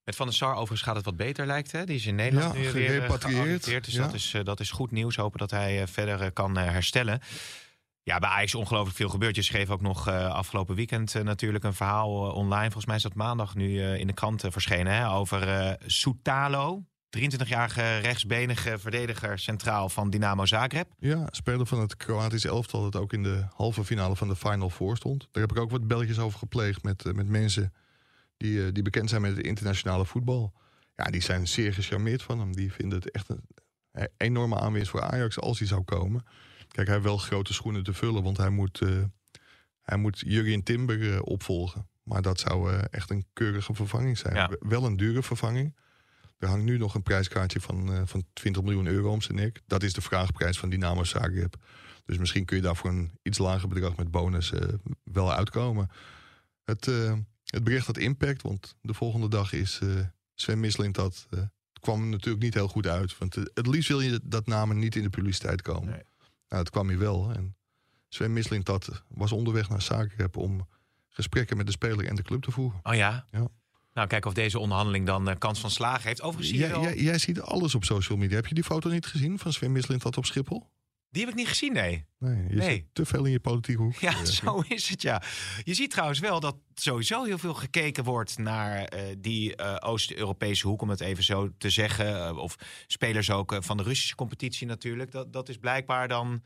[0.04, 1.86] Met Van der Sar overigens gaat het wat beter, lijkt hè?
[1.86, 3.44] Die is in Nederland Ja, nu weer eh, gerepatrieerd.
[3.44, 3.86] gearriveerd.
[3.86, 4.02] Dus Ja.
[4.06, 5.16] dat, is, eh, dat is goed nieuws.
[5.16, 7.20] Hopen dat hij eh, verder eh, kan eh, herstellen.
[8.04, 9.36] Ja, bij Ajax ongelooflijk veel gebeurd.
[9.36, 12.64] Je schreef ook nog eh, afgelopen weekend eh, natuurlijk een verhaal eh, online.
[12.64, 14.94] Volgens mij is dat maandag nu eh, in de krant eh, verschenen.
[14.94, 16.84] Hè, over eh Soutalo.
[17.20, 20.88] 23-jarige rechtsbenige verdediger centraal van Dynamo Zagreb.
[21.00, 22.82] Ja, speler van het Kroatisch elftal...
[22.90, 25.28] dat ook in de halve finale van de Final Four stond.
[25.32, 27.74] Daar heb ik ook wat belletjes over gepleegd met, eh, met mensen...
[28.42, 30.54] Die, eh, die bekend zijn met het internationale voetbal.
[30.96, 32.56] Ja, die zijn zeer gecharmeerd van hem.
[32.56, 33.44] Die vinden het echt een
[33.92, 36.24] eh, enorme aanwinst voor Ajax als hij zou komen.
[36.68, 38.24] Kijk, hij heeft wel grote schoenen te vullen...
[38.24, 39.04] want hij moet, eh
[39.82, 41.90] hij moet Jurgen Timber opvolgen.
[42.04, 44.36] Maar dat zou echt een keurige vervanging zijn.
[44.36, 44.52] Ja.
[44.60, 45.76] Wel een dure vervanging.
[46.38, 49.62] Er hangt nu nog een prijskaartje van, van 20 miljoen euro om zijn nek.
[49.66, 51.56] Dat is de vraagprijs van Dynamo Zagreb.
[52.06, 54.54] Dus misschien kun je daar voor een iets lager bedrag met bonus
[55.04, 55.90] wel uitkomen.
[56.64, 56.88] Het,
[57.46, 59.90] het bericht had impact, want de volgende dag is eh,
[60.36, 61.28] Sven Misling dat...
[61.30, 61.40] eh,
[61.80, 63.18] kwam natuurlijk niet heel goed uit.
[63.18, 65.90] Want eh, het liefst wil je dat namen niet in de publiciteit komen.
[65.90, 66.04] Nee.
[66.50, 67.32] Nou, dat kwam hier wel.
[67.32, 67.56] En
[68.10, 70.68] Sven Misling dat was onderweg naar Zagreb om
[71.10, 72.80] gesprekken met de speler en de club te voeren.
[72.84, 73.28] Oh ja?
[73.32, 73.48] Ja.
[73.94, 76.22] Nou, kijken of deze onderhandeling dan kans van slagen heeft.
[76.22, 78.36] Overigens Jij, jij, jij ziet alles op social media.
[78.36, 80.70] Heb je die foto niet gezien van Sven Misling dat op Schiphol?
[81.12, 82.06] Die heb ik niet gezien, nee.
[82.20, 82.90] Nee, je Nee.
[82.94, 83.96] te veel in je politieke hoek.
[83.96, 85.22] Ja, zo is het ja.
[85.64, 90.68] Je ziet trouwens wel dat sowieso heel veel gekeken wordt naar eh, die eh, Oost-Europese
[90.68, 92.28] hoek, om het even zo te zeggen.
[92.28, 92.56] Eh, of
[92.88, 95.12] spelers ook van de Russische competitie natuurlijk.
[95.12, 96.44] Dat, dat is blijkbaar dan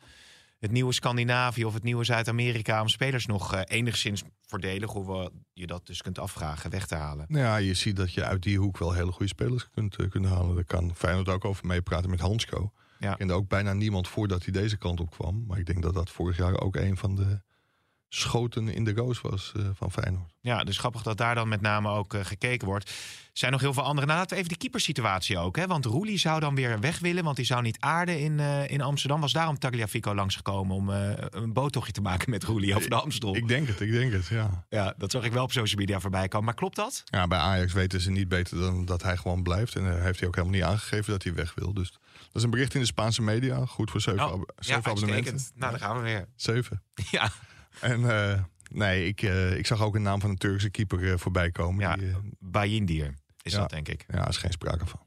[0.59, 5.85] het nieuwe Scandinavië of het nieuwe Zuid-Amerika om spelers nog enigszins voordelig, hoe je dat
[5.85, 7.25] dus kunt afvragen, weg te halen.
[7.27, 10.25] Nou ja, je ziet dat je uit die hoek wel hele goede spelers kunt, kunt
[10.25, 10.55] halen.
[10.55, 12.71] Daar kan Feyenoord ook over meepraten met Hansko.
[12.99, 13.13] Ja.
[13.13, 15.43] Kende ook bijna niemand voordat hij deze kant op kwam.
[15.47, 17.41] Maar ik denk dat dat vorig jaar ook een van de
[18.15, 20.33] schoten in de roos was eh, van Feyenoord.
[20.41, 22.89] Ja, dus grappig dat daar dan met name ook eh, gekeken wordt.
[22.89, 24.07] Er zijn nog heel veel andere.
[24.07, 25.55] Nou, laten we even de keepersituatie ook.
[25.55, 25.67] Hè?
[25.67, 28.81] Want Roelie zou dan weer weg willen, want die zou niet aarden in, eh, in
[28.81, 29.21] Amsterdam.
[29.21, 33.35] Was daarom Tagliafico langsgekomen om een boottochtje te maken met Roelie over de Amstel.
[33.35, 34.65] Ik denk het, ik denk het, ja.
[34.69, 36.45] Ja, dat zag ik wel op social media voorbij komen.
[36.45, 37.03] Maar klopt dat?
[37.05, 37.27] ja.
[37.27, 39.75] Bij Ajax weten ze niet beter dan dat hij gewoon blijft.
[39.75, 41.73] En heeft hij ook helemaal niet aangegeven dat hij weg wil.
[41.73, 41.93] Dus
[42.35, 43.65] is een bericht in de Spaanse media.
[43.65, 45.39] Goed voor zeven, Oh, ab- ja, zeven abonnementen.
[45.55, 46.25] Nou, daar gaan we weer.
[46.35, 46.83] Zeven.
[47.11, 47.29] Ja,
[47.81, 51.17] En eh, nee, ik, eh, ik zag ook een naam van een Turkse keeper eh,
[51.17, 51.81] voorbij komen.
[51.81, 53.59] ja Die, Bayindir is Ja.
[53.59, 54.05] dat denk ik.
[54.07, 54.99] ja, is geen sprake van.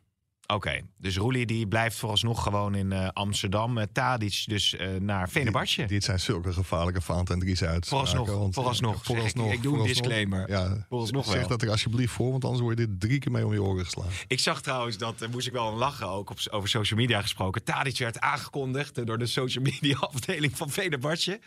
[0.55, 3.79] Oké, dus Roelie die blijft vooralsnog gewoon in eh, Amsterdam.
[3.79, 5.81] Uh, Tadic dus uh, naar Venebatje.
[5.81, 7.89] Dit, dit, zijn zulke gevaarlijke Valentijn Dries uit.
[7.89, 9.47] Vooralsnog, vooralsnog, vooralsnog.
[9.47, 10.51] Ik, ik, doe een disclaimer.
[10.51, 11.49] Ja, vooralsnog zeg wel.
[11.49, 13.85] dat er alsjeblieft voor, want anders word je dit drie keer mee om je oren
[13.85, 14.13] geslagen.
[14.27, 17.65] Ik zag trouwens, dat moest ik wel lachen, ook op, over social media gesproken.
[17.65, 21.41] Tadic werd aangekondigd door de social media afdeling van Venebatje.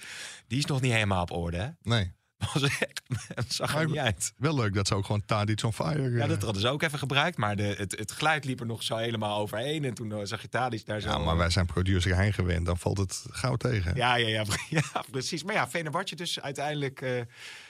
[0.48, 1.68] Die is nog niet helemaal op orde, hè?
[1.82, 2.12] Nee.
[2.54, 3.02] Was echt,
[3.48, 4.34] zag er niet uit.
[4.38, 6.10] Wel leuk dat ze ook gewoon Tadic on fire...
[6.10, 7.38] Ja, dat hadden ze ook even gebruikt.
[7.38, 9.86] Maar de, het, het geluid liep er nog zo helemaal overheen.
[9.86, 11.10] En toen zag je Tadic daar zo...
[11.10, 12.66] Ja, maar wij zijn producer Hein gewend.
[12.66, 13.96] Dan valt het gauw tegen.
[13.96, 15.44] Ja, ja, ja, ja precies.
[15.44, 17.22] Maar ja, Venerbahce dus uiteindelijk uh,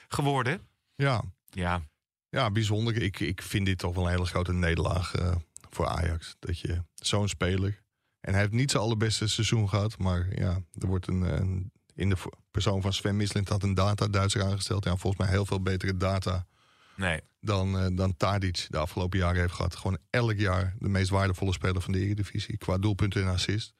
[0.08, 0.60] geworden.
[0.94, 1.22] Ja.
[1.50, 1.82] Ja.
[2.28, 3.02] Ja, bijzonder.
[3.02, 5.34] Ik, ik vind dit toch wel een hele grote nederlaag uh,
[5.70, 6.36] voor Ajax.
[6.38, 7.80] Dat je zo'n speler...
[8.20, 9.98] En hij heeft niet zijn allerbeste seizoen gehad.
[9.98, 12.16] Maar ja, er wordt een, een in de
[12.50, 14.84] persoon van Sven Mislint had een data-Duitser aangesteld.
[14.84, 16.46] Ja, volgens mij heel veel betere data
[16.96, 17.20] nee.
[17.40, 19.76] dan, uh, dan Tadic de afgelopen jaren heeft gehad.
[19.76, 22.56] Gewoon elk jaar de meest waardevolle speler van de Eredivisie.
[22.56, 23.74] Qua doelpunten en assist.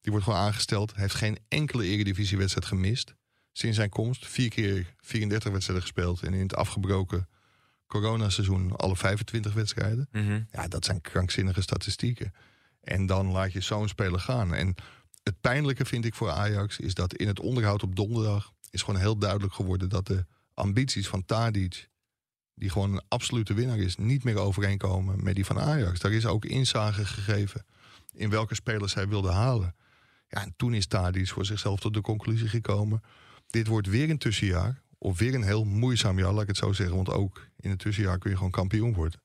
[0.00, 0.94] Die wordt gewoon aangesteld.
[0.94, 3.14] Heeft geen enkele Eredivisie-wedstrijd gemist.
[3.52, 4.26] Sinds zijn komst.
[4.26, 6.22] Vier keer 34 wedstrijden gespeeld.
[6.22, 7.28] En in het afgebroken
[7.86, 10.08] coronaseizoen alle 25 wedstrijden.
[10.12, 12.34] Mm Ja, dat zijn krankzinnige statistieken.
[12.80, 14.54] En dan laat je zo'n speler gaan.
[14.54, 14.74] En
[15.26, 19.00] het pijnlijke vind ik voor Ajax is dat in het onderhoud op donderdag is gewoon
[19.00, 21.88] heel duidelijk geworden dat de ambities van Tadic,
[22.54, 26.00] die gewoon een absolute winnaar is, niet meer overeenkomen met die van Ajax.
[26.00, 27.66] Daar is ook inzage gegeven
[28.12, 29.74] in welke spelers hij wilde halen.
[30.28, 33.02] Ja, en toen is Tadic voor zichzelf tot de conclusie gekomen:
[33.46, 34.82] dit wordt weer een tussenjaar.
[34.98, 36.96] Of weer een heel moeizaam jaar, laat ik het zo zeggen.
[36.96, 39.20] Want ook in het tussenjaar kun je gewoon kampioen worden.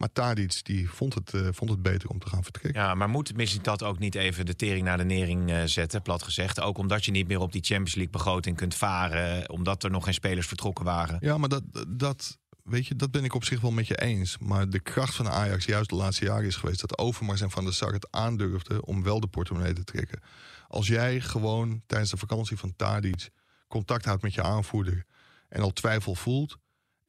[0.00, 2.82] Maar Tadic die vond, het, uh, vond het beter om te gaan vertrekken.
[2.82, 6.22] Ja, maar moet dat ook niet even de tering naar de nering uh, zetten, plat
[6.22, 6.60] gezegd?
[6.60, 9.50] Ook omdat je niet meer op die Champions League begroting kunt varen.
[9.50, 11.16] Omdat er nog geen spelers vertrokken waren.
[11.20, 14.38] Ja, maar dat, dat, weet je, dat ben ik op zich wel met je eens.
[14.38, 16.80] Maar de kracht van Ajax juist de laatste jaren is geweest...
[16.80, 20.20] dat Overmars en Van der Sar het aandurfden om wel de portemonnee te trekken.
[20.68, 23.28] Als jij gewoon tijdens de vakantie van Tadic
[23.68, 25.04] contact houdt met je aanvoerder...
[25.48, 26.58] en al twijfel voelt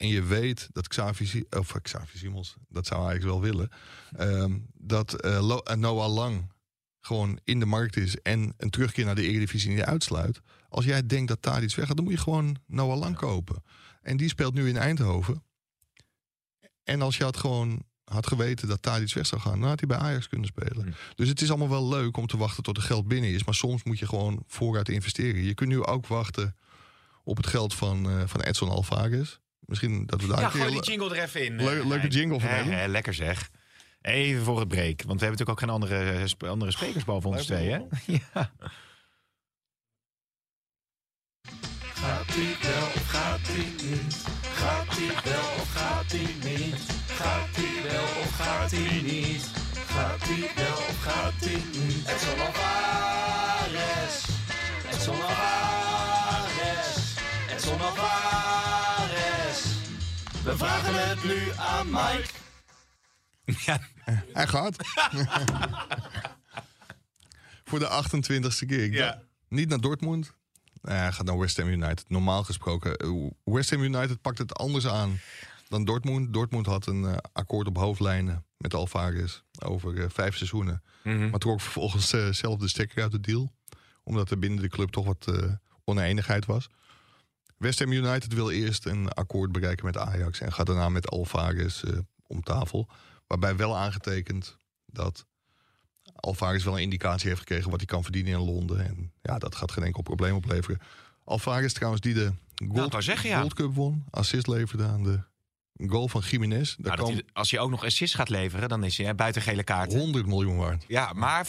[0.02, 3.70] en je weet dat Xavi, of Xavi Simons, dat zou hij eigenlijk wel willen,
[4.12, 6.52] ehm, dat uh, Noah Lang
[7.00, 10.42] gewoon in de markt is en een terugkeer naar de Eredivisie niet uitsluit.
[10.70, 13.64] Als jij denkt dat daar iets weggaat, dan moet je gewoon Noah Lang kopen.
[14.02, 15.44] En die speelt nu in Eindhoven.
[16.84, 19.80] En als je had gewoon had geweten dat daar iets weg zou gaan, dan had
[19.80, 20.86] hij bij Ajax kunnen spelen.
[20.86, 20.92] Hm.
[21.16, 23.44] Dus het is allemaal wel leuk om te wachten tot er geld binnen is.
[23.44, 25.44] Maar soms moet je gewoon vooruit investeren.
[25.44, 26.56] Je kunt nu ook wachten
[27.24, 29.40] op het geld van, uh, van Edson Alvarez.
[29.65, 31.88] Misschien dat we daar ja, gooi die jingle er even in.
[31.88, 32.91] leuke jingle van hem.
[32.91, 33.50] lekker zeg.
[34.02, 35.02] Even voor het break.
[35.04, 37.80] Want we hebben natuurlijk ook geen andere, andere sprekers boven ons twee, hè?
[38.34, 38.52] ja.
[41.93, 44.15] Gaat hij wel of gaat hij niet?
[44.41, 46.76] Gaat hij wel of gaat hij niet?
[47.08, 49.50] Gaat hij wel of gaat hij niet?
[49.88, 52.08] Gaat hij wel of gaat hij niet?
[52.08, 54.26] Edson Alvarez.
[54.91, 56.97] Edson Alvarez.
[57.54, 58.81] Edson Alvarez.
[60.44, 62.30] We vragen het nu aan Mike.
[63.66, 63.80] Ja.
[64.34, 64.76] Hij gaat.
[67.70, 68.92] Voor de 28ste keer.
[68.92, 69.22] Ja.
[69.48, 70.34] Niet naar Dortmund.
[70.82, 72.06] hij gaat naar West Ham United.
[72.08, 72.96] Normaal gesproken.
[72.96, 73.10] Eh,
[73.44, 75.20] West Ham United pakt het anders aan
[75.68, 76.34] dan Dortmund.
[76.34, 80.84] Dortmund had een uh, akkoord op hoofdlijnen met Alvarez over uh, vijf seizoenen.
[81.04, 83.52] Mm Maar trok vervolgens uh, zelf de stekker uit de deal.
[84.04, 85.52] Omdat er binnen de club toch wat
[85.84, 86.70] oneenigheid was.
[87.62, 91.84] West Ham United wil eerst een akkoord bereiken met Ajax en gaat daarna met Alvarez
[91.84, 91.97] uh,
[92.28, 92.89] om tafel.
[93.28, 95.26] Waarbij wel aangetekend dat
[96.15, 98.86] Alvarez wel een indicatie heeft gekregen wat hij kan verdienen in Londen.
[98.86, 100.80] En ja, dat gaat geen enkel probleem opleveren.
[101.24, 102.34] Alvarez trouwens die de
[102.67, 103.39] Gold, nou, zeggen, ja.
[103.39, 105.19] Gold Cup won, assist leverde aan de
[105.88, 106.76] goal van Jiménez.
[106.78, 107.24] Nou, kan...
[107.34, 109.93] als hij ook nog assist gaat leveren, dan is hij buiten gele kaart.
[109.93, 110.86] 100 miljoen waard.
[110.88, 111.47] Ja, maar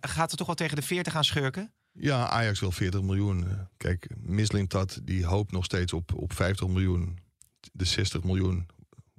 [0.00, 1.72] gaat er toch wel tegen de 40 gaan schurken?
[1.98, 3.46] Ja, Ajax wil 40 miljoen.
[3.76, 7.18] Kijk, Mislintat die hoopt nog steeds op, op 50 miljoen.
[7.72, 8.66] De 60 miljoen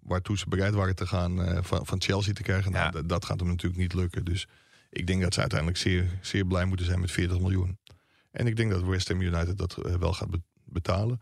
[0.01, 2.71] waartoe ze bereid waren te gaan uh, van, van Chelsea te krijgen.
[2.71, 4.25] Nou, dat gaat hem natuurlijk niet lukken.
[4.25, 4.47] Dus
[4.89, 7.77] ik denk dat ze uiteindelijk zeer, zeer blij moeten zijn met 40 miljoen.
[8.31, 10.29] En ik denk dat West Ham United dat uh, wel gaat
[10.63, 11.21] betalen.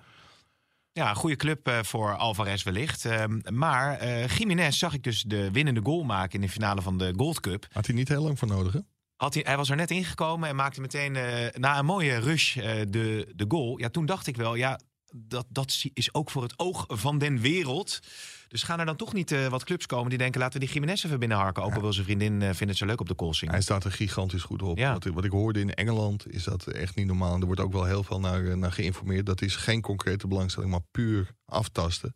[0.92, 3.06] Ja, een goede club uh, voor Alvarez wellicht.
[3.06, 7.14] Ehm, maar Jiménez zag ik dus de winnende goal maken in de finale van de
[7.16, 7.68] Gold Cup.
[7.72, 8.80] Had hij niet heel lang voor nodig, hè?
[9.24, 12.56] Had hij, hij was er net ingekomen en maakte meteen uh, na een mooie rush
[12.56, 13.80] uh, de, de goal.
[13.80, 14.80] Ja, toen dacht ik wel, ja,
[15.16, 18.00] dat, dat is ook voor het oog van den wereld.
[18.48, 20.40] Dus gaan er dan toch niet uh, wat clubs komen die denken...
[20.40, 21.64] laten we die Jiménez even binnenharken.
[21.64, 23.52] Ook al wil zijn vriendin vindt het zo leuk op de koolsing.
[23.52, 24.78] Hij staat er gigantisch goed op.
[24.78, 24.94] Ja.
[24.94, 27.34] Wat, wat, ik hoorde in Engeland is dat echt niet normaal.
[27.34, 29.26] En er wordt ook wel heel veel naar, naar geïnformeerd.
[29.26, 32.16] Dat is geen concrete belangstelling, maar puur aftasten.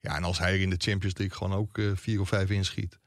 [0.00, 2.98] Ja, en als hij er in de Champions League gewoon ook vier of vijf inschiet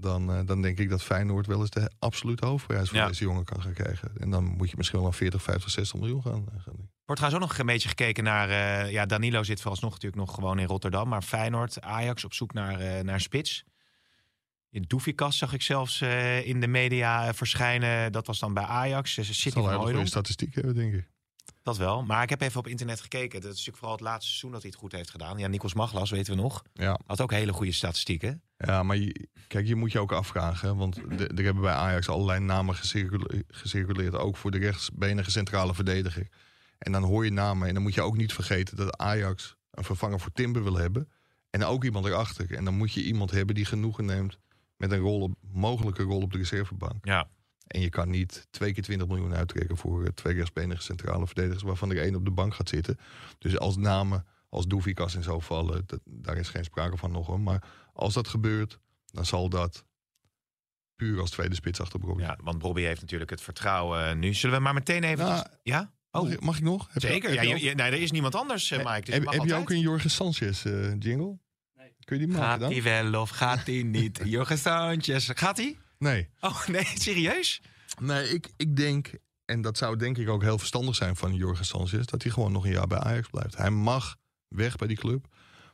[0.00, 3.06] dan, eh, dan denk ik dat Feyenoord wel eens de absolute hoofdprijs voor Ja.
[3.06, 4.10] deze jongen kan gaan krijgen.
[4.18, 6.46] En dan moet je misschien wel aan 40, 50, 60 miljoen gaan.
[6.56, 6.64] eh.
[7.04, 8.48] Wordt trouwens ook nog een beetje gekeken naar...
[8.50, 11.08] eh, ja, Danilo zit vooralsnog natuurlijk nog gewoon in Rotterdam.
[11.08, 13.64] Maar Feyenoord, Ajax op zoek naar, naar spits.
[14.70, 16.02] In Doefikas zag ik zelfs
[16.44, 18.12] in de media verschijnen.
[18.12, 19.12] Dat was dan bij Ajax.
[19.14, 21.08] Ze Dat zit zal in een goede statistiek hebben, denk ik.
[21.68, 22.02] Dat wel.
[22.02, 23.40] Maar ik heb even op internet gekeken.
[23.40, 25.38] Dat is natuurlijk vooral het laatste seizoen dat hij het goed heeft gedaan.
[25.38, 26.62] Ja, Nikos Maglas, weten we nog.
[26.74, 28.42] Ja, Had ook hele goede statistieken.
[28.56, 30.76] ja maar je- kijk, je moet je ook afvragen.
[30.76, 34.14] Want de- er hebben bij Ajax allerlei namen gecircule- gecirculeerd.
[34.14, 36.28] Ook voor de rechtsbenige centrale verdediger.
[36.78, 37.68] En dan hoor je namen.
[37.68, 41.08] En dan moet je ook niet vergeten dat Ajax een vervanger voor Timber wil hebben.
[41.50, 42.54] En ook iemand erachter.
[42.54, 44.38] En dan moet je iemand hebben die genoegen neemt
[44.76, 47.04] met een rol op, mogelijke rol op de reservebank.
[47.06, 47.28] Ja.
[47.68, 51.62] En je kan niet twee keer 20 miljoen uittrekken voor eh, twee rechtsbenige centrale verdedigers,
[51.62, 52.98] waarvan er één op de bank gaat zitten.
[53.38, 57.26] Dus als namen als Doevikas en zo vallen, dat, daar is geen sprake van nog
[57.26, 57.40] hoor.
[57.40, 59.84] Maar als dat gebeurt, dan zal dat
[60.96, 64.34] puur als tweede spits achter ja, want Bobby heeft natuurlijk het vertrouwen eh, nu.
[64.34, 65.24] Zullen we maar meteen even...
[65.24, 65.92] Nou, Ja?
[66.10, 66.88] Oh, Mag, ik, nog?
[66.90, 67.32] Heb zeker.
[67.32, 69.00] Ja, je je, nee, er is niemand anders, eh, Mike.
[69.00, 71.38] Dus heb je mag heb je ook een Jorge Sanchez eh, jingle?
[72.04, 72.72] Kun je die maken Gaat dan?
[72.72, 74.20] hij wel of gaat hij niet?
[74.36, 75.30] Jorgen Sanchez.
[75.34, 75.76] Gaat hij?
[75.98, 76.28] Nee.
[76.40, 77.60] Oh, nee, serieus?
[78.00, 79.10] Nee, ik, ik denk,
[79.44, 82.52] en dat zou denk ik ook heel verstandig zijn van Jorge Sanchez, dat hij gewoon
[82.52, 83.56] nog een jaar bij Ajax blijft.
[83.56, 84.16] Hij mag
[84.48, 85.26] weg bij die club.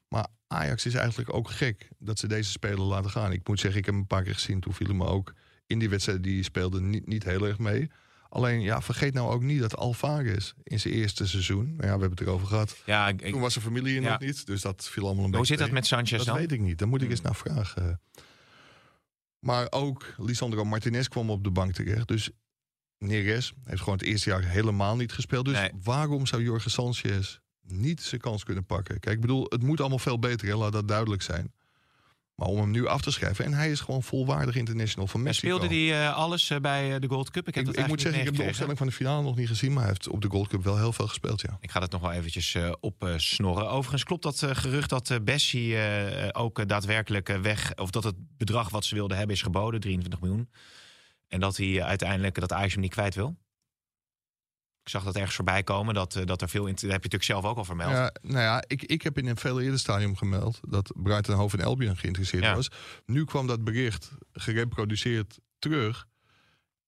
[0.09, 3.33] Maar Ajax is eigenlijk ook gek dat ze deze speler laten gaan.
[3.33, 4.61] Ik moet zeggen, ik heb hem een paar keer gezien.
[4.61, 5.35] Toen viel me ook
[5.67, 7.91] in die wedstrijd die speelde niet, niet heel erg mee.
[8.29, 11.65] Alleen, ja, vergeet nou ook niet dat Alvarez in zijn eerste seizoen...
[11.65, 12.77] Nou ja, we hebben het erover gehad.
[12.87, 14.11] Ja, ik, Toen was zijn familie hier Ja.
[14.11, 15.77] nog niet, dus dat viel allemaal een hoe beetje zit dat mee.
[15.81, 16.37] met Sanchez Dat dan?
[16.37, 16.79] weet ik niet.
[16.79, 17.27] Daar moet ik eens Hmm.
[17.29, 18.01] naar vragen.
[19.45, 22.09] Maar ook Lisandro Martinez kwam op de bank terecht.
[22.09, 22.31] Dus
[22.99, 25.45] Neres heeft gewoon het eerste jaar helemaal niet gespeeld.
[25.45, 25.71] Dus Nee.
[25.83, 29.01] waarom zou Jorge Sanchez niet zijn kans kunnen pakken?
[29.01, 30.49] Kijk, ik bedoel, het moet allemaal veel beter.
[30.49, 30.55] Hè?
[30.55, 31.53] Laat dat duidelijk zijn.
[32.35, 33.45] Maar om hem nu af te schrijven...
[33.45, 35.57] en hij is gewoon volwaardig international van Mexico.
[35.57, 37.49] speelde hij eh, alles eh, bij eh, de Gold Cup?
[37.49, 39.73] Ik, heb ik, moet zeggen, ik heb de opstelling van de finale nog niet gezien...
[39.73, 41.59] maar hij heeft op de Gold Cup wel heel veel gespeeld, ja.
[41.61, 43.69] Ik ga dat nog wel eventjes opsnorren.
[43.69, 45.77] Overigens klopt dat gerucht dat Bessie
[46.33, 47.75] ook daadwerkelijk weg...
[47.75, 50.51] of dat het bedrag wat ze wilden hebben is geboden, 23 miljoen.
[51.29, 53.37] En dat hij uiteindelijk dat Ajax hem niet kwijt wil.
[54.85, 56.67] Ik zag dat ergens voorbij komen, dat, eh, dat er veel...
[56.67, 57.91] in- Dat heb je natuurlijk zelf ook al vermeld.
[57.93, 61.57] Ja, nou ja, ik, ik heb in een veel eerder stadium gemeld dat Brighton Hove
[61.59, 62.55] en Albion geïnteresseerd Ja.
[62.55, 62.71] was.
[63.07, 66.07] Nu kwam dat bericht gereproduceerd terug.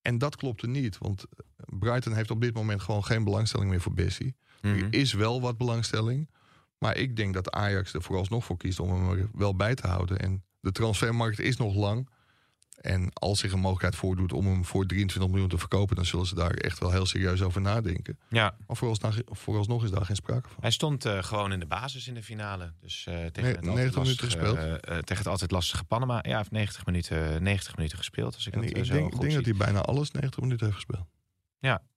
[0.03, 1.25] En dat klopte niet, want
[1.57, 4.37] Brighton heeft op dit moment gewoon geen belangstelling meer voor Bessie.
[4.63, 4.75] Mhm.
[4.79, 6.31] Er is wel wat belangstelling,
[6.79, 9.87] maar ik denk dat Ajax er vooralsnog voor kiest om hem er wel bij te
[9.87, 10.19] houden.
[10.19, 12.09] En de transfermarkt is nog lang.
[12.81, 16.27] En als zich een mogelijkheid voordoet om hem voor 23 miljoen te verkopen, dan zullen
[16.27, 18.19] ze daar echt wel heel serieus over nadenken.
[18.29, 20.57] Ja, Maar vooralsnog, vooralsnog is daar geen sprake van.
[20.61, 22.73] hij stond eh, gewoon in de basis in de finale.
[22.81, 24.81] Dus eh, tegen, Nee, het altijd 90 minuten lastige, gespeeld.
[24.85, 26.15] eh, tegen het altijd lastige Panama.
[26.15, 28.35] Ja, hij heeft 90 minuten, 90 minuten gespeeld.
[28.35, 30.41] Als ik En dat ik, zo denk, ik goed denk dat hij bijna alles 90
[30.41, 31.07] minuten heeft gespeeld.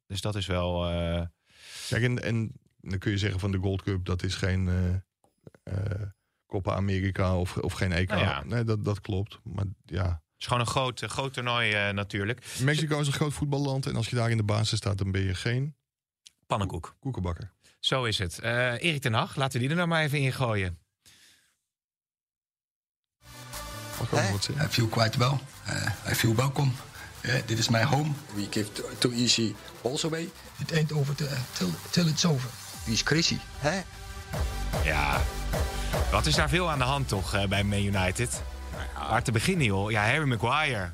[0.07, 0.81] Dus dat is wel...
[1.89, 4.69] Kijk, en, en dan kun je zeggen van de Gold Cup, dat is geen
[6.47, 8.09] Copa America of, of geen EK.
[8.09, 8.43] Nou ja.
[8.43, 9.39] Nee, dat, dat klopt.
[9.43, 12.45] Maar ja, is gewoon een groot, eh, groot toernooi eh, natuurlijk.
[12.59, 13.85] Mexico is een groot voetballand.
[13.85, 15.75] En als je daar in de basis staat, dan ben je geen
[16.47, 16.95] Pannenkoek.
[16.99, 17.51] koekenbakker.
[17.79, 18.39] Zo is het.
[18.39, 20.79] Eh Erik ten Hag, laten we die er nou maar even in gooien.
[24.01, 25.37] I feel quite well.
[25.67, 26.71] Uh, I feel welcome.
[27.21, 28.11] Uh, dit is my home.
[28.35, 30.29] We give too, too easy balls away.
[30.59, 32.49] It ain't over till, till, till it's over.
[32.85, 33.37] Wie is Chrissy?
[33.57, 33.81] Hè?
[34.83, 35.21] Ja,
[36.11, 38.41] wat is daar veel aan de hand toch eh, bij Man United?
[39.07, 39.91] Waar te beginnen joh?
[39.91, 40.91] Ja, Harry Maguire.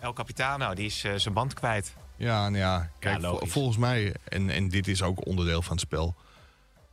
[0.00, 1.94] El Capitano, die is eh, zijn band kwijt.
[2.16, 5.80] Ja, nou ja, kijk, vol- volgens mij, en, en dit is ook onderdeel van het
[5.80, 6.14] spel.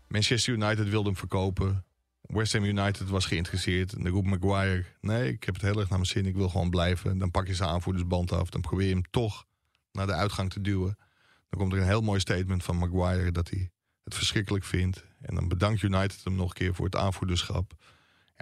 [0.08, 1.84] Manchester United wilde hem verkopen.
[2.22, 3.94] West Ham United was geïnteresseerd.
[3.94, 6.26] En dan roept Maguire, nee, ik heb het heel erg naar mijn zin.
[6.26, 7.18] Ik wil gewoon blijven.
[7.18, 8.50] Dan pak je zijn aanvoerdersband af.
[8.50, 9.46] Dan probeer je hem toch
[9.92, 10.98] naar de uitgang te duwen.
[11.50, 13.70] Dan komt er een heel mooi statement van Maguire dat hij
[14.04, 15.04] het verschrikkelijk vindt.
[15.22, 17.74] En dan bedankt United hem nog een keer voor het aanvoerderschap.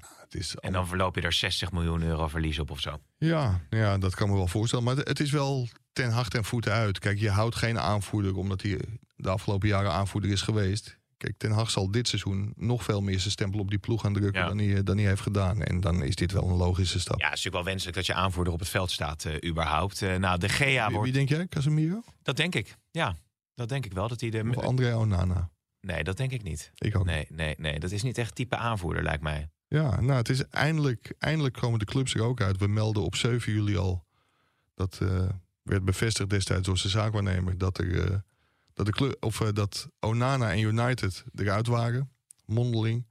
[0.01, 2.99] Ja, het is En dan verloop je er 60 miljoen euro verlies op of zo.
[3.17, 4.85] ja, ja, dat kan me wel voorstellen.
[4.85, 6.99] Maar het is wel ten hart en voeten uit.
[6.99, 8.79] Kijk, je houdt geen aanvoerder omdat hij
[9.15, 10.97] de afgelopen jaren aanvoerder is geweest.
[11.17, 14.13] Kijk, Ten Hag zal dit seizoen nog veel meer zijn stempel op die ploeg gaan
[14.13, 14.47] drukken Ja.
[14.47, 15.61] dan, hij, dan hij heeft gedaan.
[15.61, 17.19] En dan is dit wel een logische stap.
[17.19, 20.01] Ja, het is natuurlijk wel wenselijk dat je aanvoerder op het veld staat, eh, überhaupt.
[20.01, 21.03] Eh, nou, de Gea wie, wordt...
[21.11, 21.47] wie denk jij?
[21.47, 22.03] Casemiro?
[22.23, 23.15] Dat denk ik, ja.
[23.55, 24.07] Dat denk ik wel.
[24.07, 24.51] Dat hij de...
[24.55, 25.49] Of André Onana?
[25.81, 26.71] Nee, dat denk ik niet.
[26.75, 27.05] Ik ook.
[27.05, 27.79] Nee, nee, nee.
[27.79, 29.49] Dat is niet echt type aanvoerder, lijkt mij.
[29.67, 32.57] Ja, nou, het is eindelijk, eindelijk komen de clubs er ook uit.
[32.57, 34.05] We melden op 7 juli al.
[34.75, 35.29] Dat eh,
[35.61, 37.57] werd bevestigd destijds door zijn zaakwaarnemer.
[37.57, 38.17] Dat, er, eh,
[38.73, 42.11] dat, de club, of, eh, dat Onana en United eruit waren.
[42.45, 43.05] Mondeling.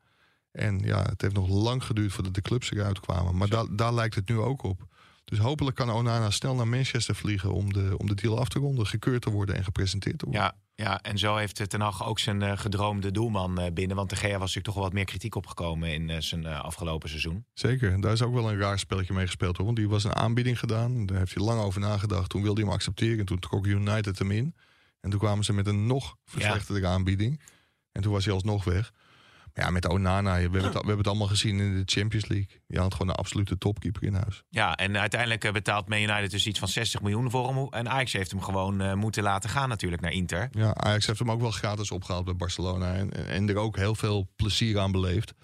[0.50, 3.36] En ja, het heeft nog lang geduurd voordat de clubs eruit kwamen.
[3.36, 4.86] Maar daar daar lijkt het nu ook op.
[5.30, 8.58] Dus hopelijk kan Onana snel naar Manchester vliegen om de, om de deal af te
[8.58, 10.42] ronden, gekeurd te worden en gepresenteerd te worden.
[10.42, 13.96] Ja, ja, en zo heeft Ten Hag ook zijn eh, gedroomde doelman eh, binnen.
[13.96, 16.60] Want de Gea was natuurlijk toch wel wat meer kritiek opgekomen in eh, zijn eh,
[16.60, 17.44] afgelopen seizoen.
[17.52, 19.56] Zeker, en daar is ook wel een raar spelletje mee gespeeld.
[19.56, 19.66] Hoor.
[19.66, 21.06] Want die was een aanbieding gedaan.
[21.06, 22.30] Daar heeft hij lang over nagedacht.
[22.30, 23.18] Toen wilde hij hem accepteren.
[23.18, 24.54] En toen trok United hem in.
[25.00, 27.40] En toen kwamen ze met een nog verslechterde aanbieding.
[27.92, 28.92] En toen was hij alsnog weg.
[29.58, 32.60] Ja, met Onana, we hebben, het, we hebben het allemaal gezien in de Champions League.
[32.66, 34.42] Je had gewoon een absolute topkeeper in huis.
[34.48, 37.66] Ja, en uiteindelijk eh, betaalt Man United dus iets van 60 miljoen voor hem.
[37.70, 40.48] En Ajax heeft hem gewoon eh, moeten laten gaan natuurlijk naar Inter.
[40.50, 42.94] Ja, Ajax heeft hem ook wel gratis opgehaald bij Barcelona.
[42.94, 45.34] En, en, en er ook heel veel plezier aan beleefd.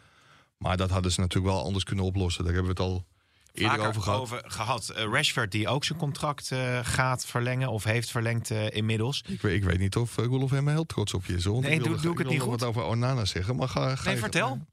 [0.58, 2.44] Maar dat hadden ze natuurlijk wel anders kunnen oplossen.
[2.44, 3.06] Daar hebben we het al
[3.52, 4.20] eerder over gehad.
[4.20, 4.88] over gehad.
[4.88, 9.22] Eh, Rashford die ook zijn contract eh, gaat verlengen of heeft verlengd eh, inmiddels.
[9.28, 11.44] Ik weet, ik weet niet of uh, Roelof Hemme heel trots op je is.
[11.44, 13.56] Nee, doe- doe ik het niet nog wat over Onana zeggen.
[13.56, 14.66] Maar ga, ga Nee, je- vertel.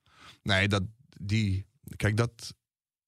[0.44, 0.84] Nee, dat,
[1.22, 1.66] die,
[1.96, 2.54] kijk, dat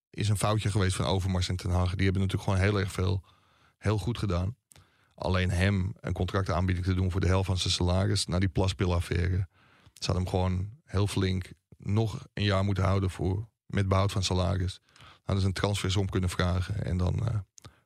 [0.10, 1.96] is een foutje geweest van Overmars en Ten Hag.
[1.96, 3.24] Die hebben natuurlijk gewoon heel erg veel
[3.78, 4.56] heel goed gedaan.
[5.16, 8.26] Alleen hem een contractaanbieding te doen voor de helft van zijn salaris...
[8.26, 9.48] na die plaspilaffaire.
[9.94, 13.10] Ze hadden hem gewoon heel flink nog een jaar moeten houden...
[13.10, 14.80] Voor, met behoud van salaris.
[15.32, 16.86] Hadden ze een transfersom kunnen vragen.
[16.86, 17.36] En dan eh,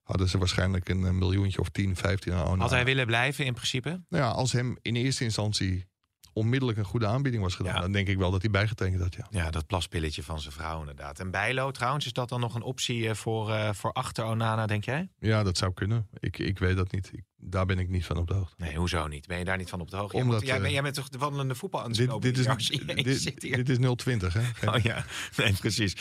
[0.03, 2.59] hadden ze waarschijnlijk een, miljoentje of 10, 15 aan.
[2.59, 3.89] Had hij willen blijven in principe?
[4.09, 5.87] Nou ja, als hem in eerste instantie
[6.35, 7.73] onmiddellijk een goede aanbieding was gedaan...
[7.73, 7.81] Ja.
[7.81, 9.27] dan denk ik wel dat hij bijgetekend had, ja.
[9.29, 11.19] Ja, dat plaspilletje van zijn vrouw inderdaad.
[11.19, 14.65] En Bijlo trouwens, is dat dan nog een optie eh, voor, eh, voor achter Onana,
[14.65, 15.09] denk jij?
[15.19, 16.07] Ja, dat zou kunnen.
[16.19, 17.09] Ik, ik weet dat niet.
[17.13, 18.55] Ik, daar ben ik niet van op de hoogte.
[18.57, 19.27] Nee, hoezo niet?
[19.27, 20.17] Ben je daar niet van op de hoogte?
[20.17, 23.69] Omdat, jij, eh, bent, jij bent toch de wandelende voetbal Dit, dit, is, dit, dit
[23.69, 24.43] is 020, hè?
[24.43, 25.05] Geen- Oh ja,
[25.37, 25.95] nee, precies.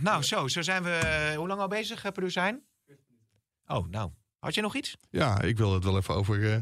[0.00, 1.32] Nou, zo, zo zijn we.
[1.36, 2.62] hoe lang al bezig, uh, zijn?
[3.66, 4.10] Oh, nou.
[4.38, 4.96] Had je nog iets?
[5.10, 6.58] Ja, ik wil het wel even over eh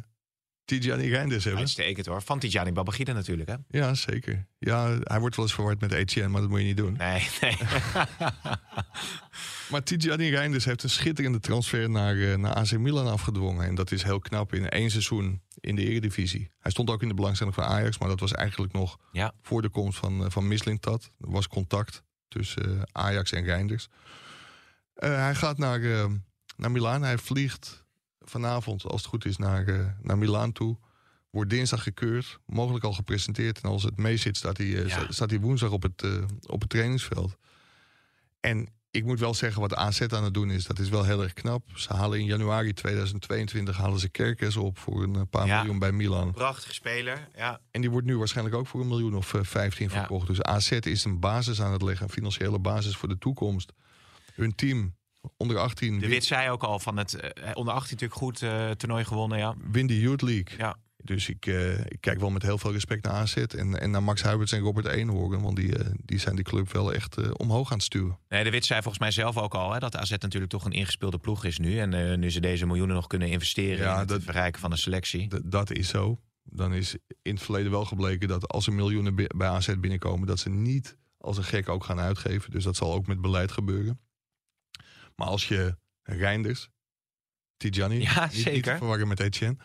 [0.65, 1.61] Tijani Reinders hebben.
[1.63, 2.23] Uitstekend hoor.
[2.23, 3.57] Van Tijani Babagida natuurlijk, hè?
[3.69, 4.47] Ja, zeker.
[4.59, 6.93] Ja, hij wordt wel eens verward met Etienne, maar dat moet je niet doen.
[6.99, 7.57] Nee, nee.
[9.71, 13.67] Maar Tijani Reinders heeft een schitterende transfer naar, eh, naar AC Milan afgedwongen.
[13.67, 16.51] En dat is heel knap in één seizoen in de Eredivisie.
[16.59, 19.33] Hij stond ook in de belangstelling van Ajax, maar dat was eigenlijk nog Ja.
[19.43, 21.11] voor de komst van, eh, van Mislintat.
[21.21, 23.89] Er was contact tussen eh, Ajax en Reinders.
[24.95, 26.07] Hij gaat naar, eh,
[26.57, 27.03] naar Milaan.
[27.03, 27.82] Hij vliegt
[28.25, 30.77] vanavond, als het goed is, naar, eh, naar Milaan toe.
[31.31, 33.61] Wordt dinsdag gekeurd, mogelijk al gepresenteerd.
[33.61, 35.07] En als het mee zit, staat hij, eh, Ja.
[35.09, 37.37] staat hij woensdag op het, eh, op het trainingsveld.
[38.41, 41.23] En ik moet wel zeggen, wat AZ aan het doen is, dat is wel heel
[41.23, 41.63] erg knap.
[41.75, 45.57] Ze halen in januari 2022 halen ze Kerkers op voor een paar Ja.
[45.59, 46.33] miljoen bij Milan.
[46.33, 47.29] Prachtige speler.
[47.37, 47.61] Ja.
[47.71, 49.93] En die wordt nu waarschijnlijk ook voor een miljoen of eh, 15 Ja.
[49.99, 50.27] verkocht.
[50.27, 53.73] Dus AZ is een basis aan het leggen, een financiële basis voor de toekomst.
[54.35, 54.95] Hun team
[55.37, 58.71] onder 18 De Wit zei ook al van het eh, onder 18 natuurlijk goed eh,
[58.71, 59.55] toernooi gewonnen, ja.
[59.71, 60.59] wint de Youth League.
[60.59, 60.77] Ja.
[61.05, 64.03] Dus ik, eh, ik kijk wel met heel veel respect naar AZ en, en naar
[64.03, 65.43] Max Huiberts en Robert Eenhoorn.
[65.43, 68.19] Want die, eh, die zijn die club wel echt eh, omhoog aan het stuwen.
[68.29, 70.73] Nee, de Wit zei volgens mij zelf ook al hè, dat AZ natuurlijk toch een
[70.73, 71.79] ingespeelde ploeg is nu.
[71.79, 74.71] En eh, nu ze deze miljoenen nog kunnen investeren Ja, in het dat- verrijken van
[74.71, 75.29] de selectie.
[75.29, 76.21] D- dat is zo.
[76.45, 80.27] Dan is in het verleden wel gebleken dat als er miljoenen bi- bij AZ binnenkomen,
[80.27, 82.51] dat ze niet als een gek ook gaan uitgeven.
[82.51, 84.01] Dus dat zal ook met beleid gebeuren.
[85.17, 86.69] Maar als je Reinders,
[87.57, 88.77] Tijani, Ja, niet, zeker.
[88.77, 89.57] verwarren met Etienne.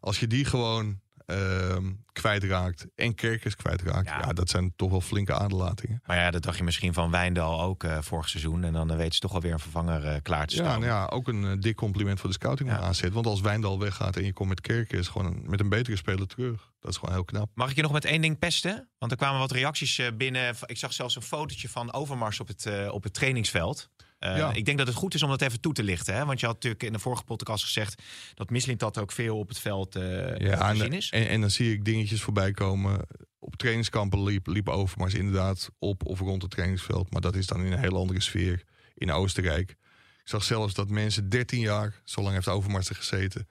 [0.00, 4.18] Als je die gewoon ehm kwijtraakt en Kerkers kwijtraakt, Ja.
[4.18, 4.32] ja.
[4.32, 6.00] dat zijn toch wel flinke aderlatingen.
[6.06, 8.64] Maar ja, dat dacht je misschien van Wijndal ook eh, vorig seizoen.
[8.64, 10.80] En dan weten ze toch wel weer een vervanger eh, klaar te Ja, staan.
[10.80, 12.78] nou ja, ook een eh, dik compliment voor de scouting Ja.
[12.78, 13.00] AZ.
[13.08, 16.26] Want als Wijndal weggaat en je komt met Kerkers gewoon een- met een betere speler
[16.26, 16.72] terug.
[16.80, 17.50] Dat is gewoon heel knap.
[17.54, 18.90] Mag ik je nog met één ding pesten?
[18.98, 20.54] Want er kwamen wat reacties binnen.
[20.66, 23.88] Ik zag zelfs een fotootje van Overmars op het, op het trainingsveld.
[24.20, 24.52] Eh, Ja.
[24.52, 26.14] Ik denk dat het goed is om dat even toe te lichten.
[26.14, 26.24] Hè?
[26.24, 28.02] Want je had natuurlijk in de vorige podcast gezegd...
[28.34, 30.02] dat Mislintat ook veel op het veld eh
[30.36, 31.10] Ja, te zien en, is.
[31.10, 33.00] en, en dan zie ik dingetjes voorbij komen.
[33.38, 37.10] Op trainingskampen liep, liep Overmars inderdaad op of rond het trainingsveld.
[37.12, 38.62] Maar dat is dan in een hele andere sfeer
[38.94, 39.70] in Oostenrijk.
[39.70, 43.48] Ik zag zelfs dat mensen 13 jaar, zo lang heeft Overmars er gezeten...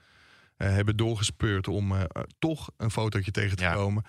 [0.58, 2.08] eh, hebben doorgespeurd om eh, eh,
[2.40, 3.74] toch een fotootje tegen te Ja.
[3.74, 4.04] komen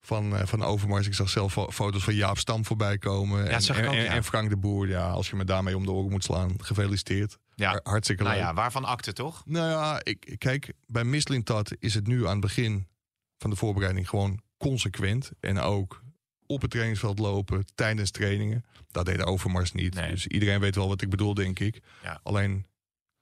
[0.00, 1.06] van, eh, van Overmars.
[1.06, 3.44] Ik zag zelf fo- foto's van Jaap Stam voorbij komen.
[3.50, 4.12] en, en, ook, en- ja.
[4.14, 4.88] en Frank de Boer.
[4.88, 7.38] Ja, als je me daarmee om de oren moet slaan, gefeliciteerd.
[7.54, 7.70] Ja.
[7.70, 8.44] Har- Hartstikke Nou leuk.
[8.44, 9.42] ja, waarvan akte toch?
[9.46, 12.88] Nou ja, ik, kijk, bij Mislintat is het nu aan het begin
[13.38, 15.30] van de voorbereiding gewoon consequent.
[15.40, 16.02] En ook
[16.46, 18.64] op het trainingsveld lopen tijdens trainingen.
[18.90, 19.94] Dat deed Overmars niet.
[19.94, 20.10] Nee.
[20.10, 21.80] Dus iedereen weet wel wat ik bedoel, denk ik.
[22.02, 22.20] Ja.
[22.22, 22.66] Alleen,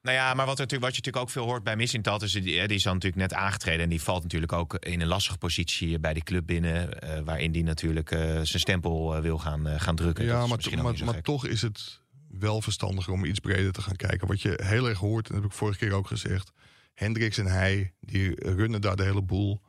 [0.01, 2.21] Nou ja, maar wat, er wat je natuurlijk ook veel hoort bij Mislintat...
[2.21, 3.83] is die, die is dan natuurlijk net aangetreden...
[3.83, 7.01] en die valt natuurlijk ook in een lastige positie bij die club binnen...
[7.01, 10.25] eh, waarin die natuurlijk eh, zijn stempel eh, wil gaan, gaan drukken.
[10.25, 13.95] Ja, maar, to- maar, maar toch is het wel verstandiger om iets breder te gaan
[13.95, 14.27] kijken.
[14.27, 16.51] Wat je heel erg hoort, en dat heb ik vorige keer ook gezegd.
[16.93, 19.61] Hendricks en hij, die runnen daar de hele boel.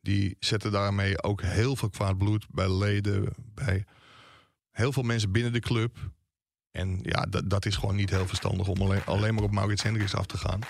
[0.00, 3.84] Die zetten daarmee ook heel veel kwaad bloed bij leden, bij
[4.70, 5.96] heel veel mensen binnen de club.
[6.72, 9.82] En ja, dat, dat is gewoon niet heel verstandig om alleen, alleen maar op Maurits
[9.82, 10.60] Hendricks af te gaan.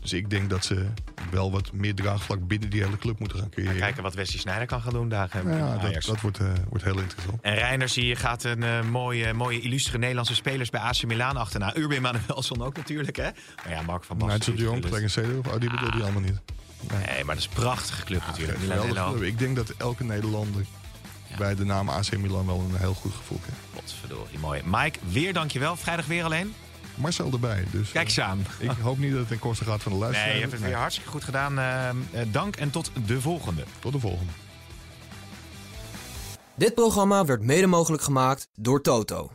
[0.00, 0.86] Dus ik denk dat ze
[1.30, 3.76] wel wat meer draagvlak binnen die hele club moeten gaan creëren.
[3.76, 5.30] Kijken wat Wesley Sneijder kan gaan doen daar.
[5.34, 7.42] eh, bij ja, dat, dat wordt, eh, wordt heel interessant.
[7.42, 11.76] En Reiners hier gaat een eh, mooie, mooie illustre Nederlandse spelers bij AC Milan achterna.
[11.76, 13.30] Urban Manuelson ook natuurlijk, hè?
[13.64, 14.38] Maar ja, Mark van Basten.
[14.38, 14.84] Nigel de Jong.
[14.84, 16.40] Clarence Seedorf, oh, die bedoel die allemaal niet.
[16.90, 18.58] Nee, maar dat is een prachtige club natuurlijk.
[19.20, 20.64] Ik denk dat elke Nederlander
[21.38, 23.40] bij de naam AC Milan wel een heel goed gevoel.
[23.74, 24.62] Potverdorie, mooi.
[24.64, 25.76] Mike, weer dankjewel.
[25.76, 26.54] Vrijdag weer alleen.
[26.94, 27.64] Marcel erbij.
[27.70, 28.46] Dus, Kijk eens aan.
[28.58, 30.26] Ik hoop niet dat het ten koste gaat van de luisteraar.
[30.26, 31.58] Nee, je hebt het weer hartstikke goed gedaan.
[31.58, 31.94] Eh, eh,
[32.30, 33.64] dank en tot de volgende.
[33.78, 34.32] Tot de volgende.
[36.54, 39.30] Dit programma werd mede mogelijk gemaakt door Toto.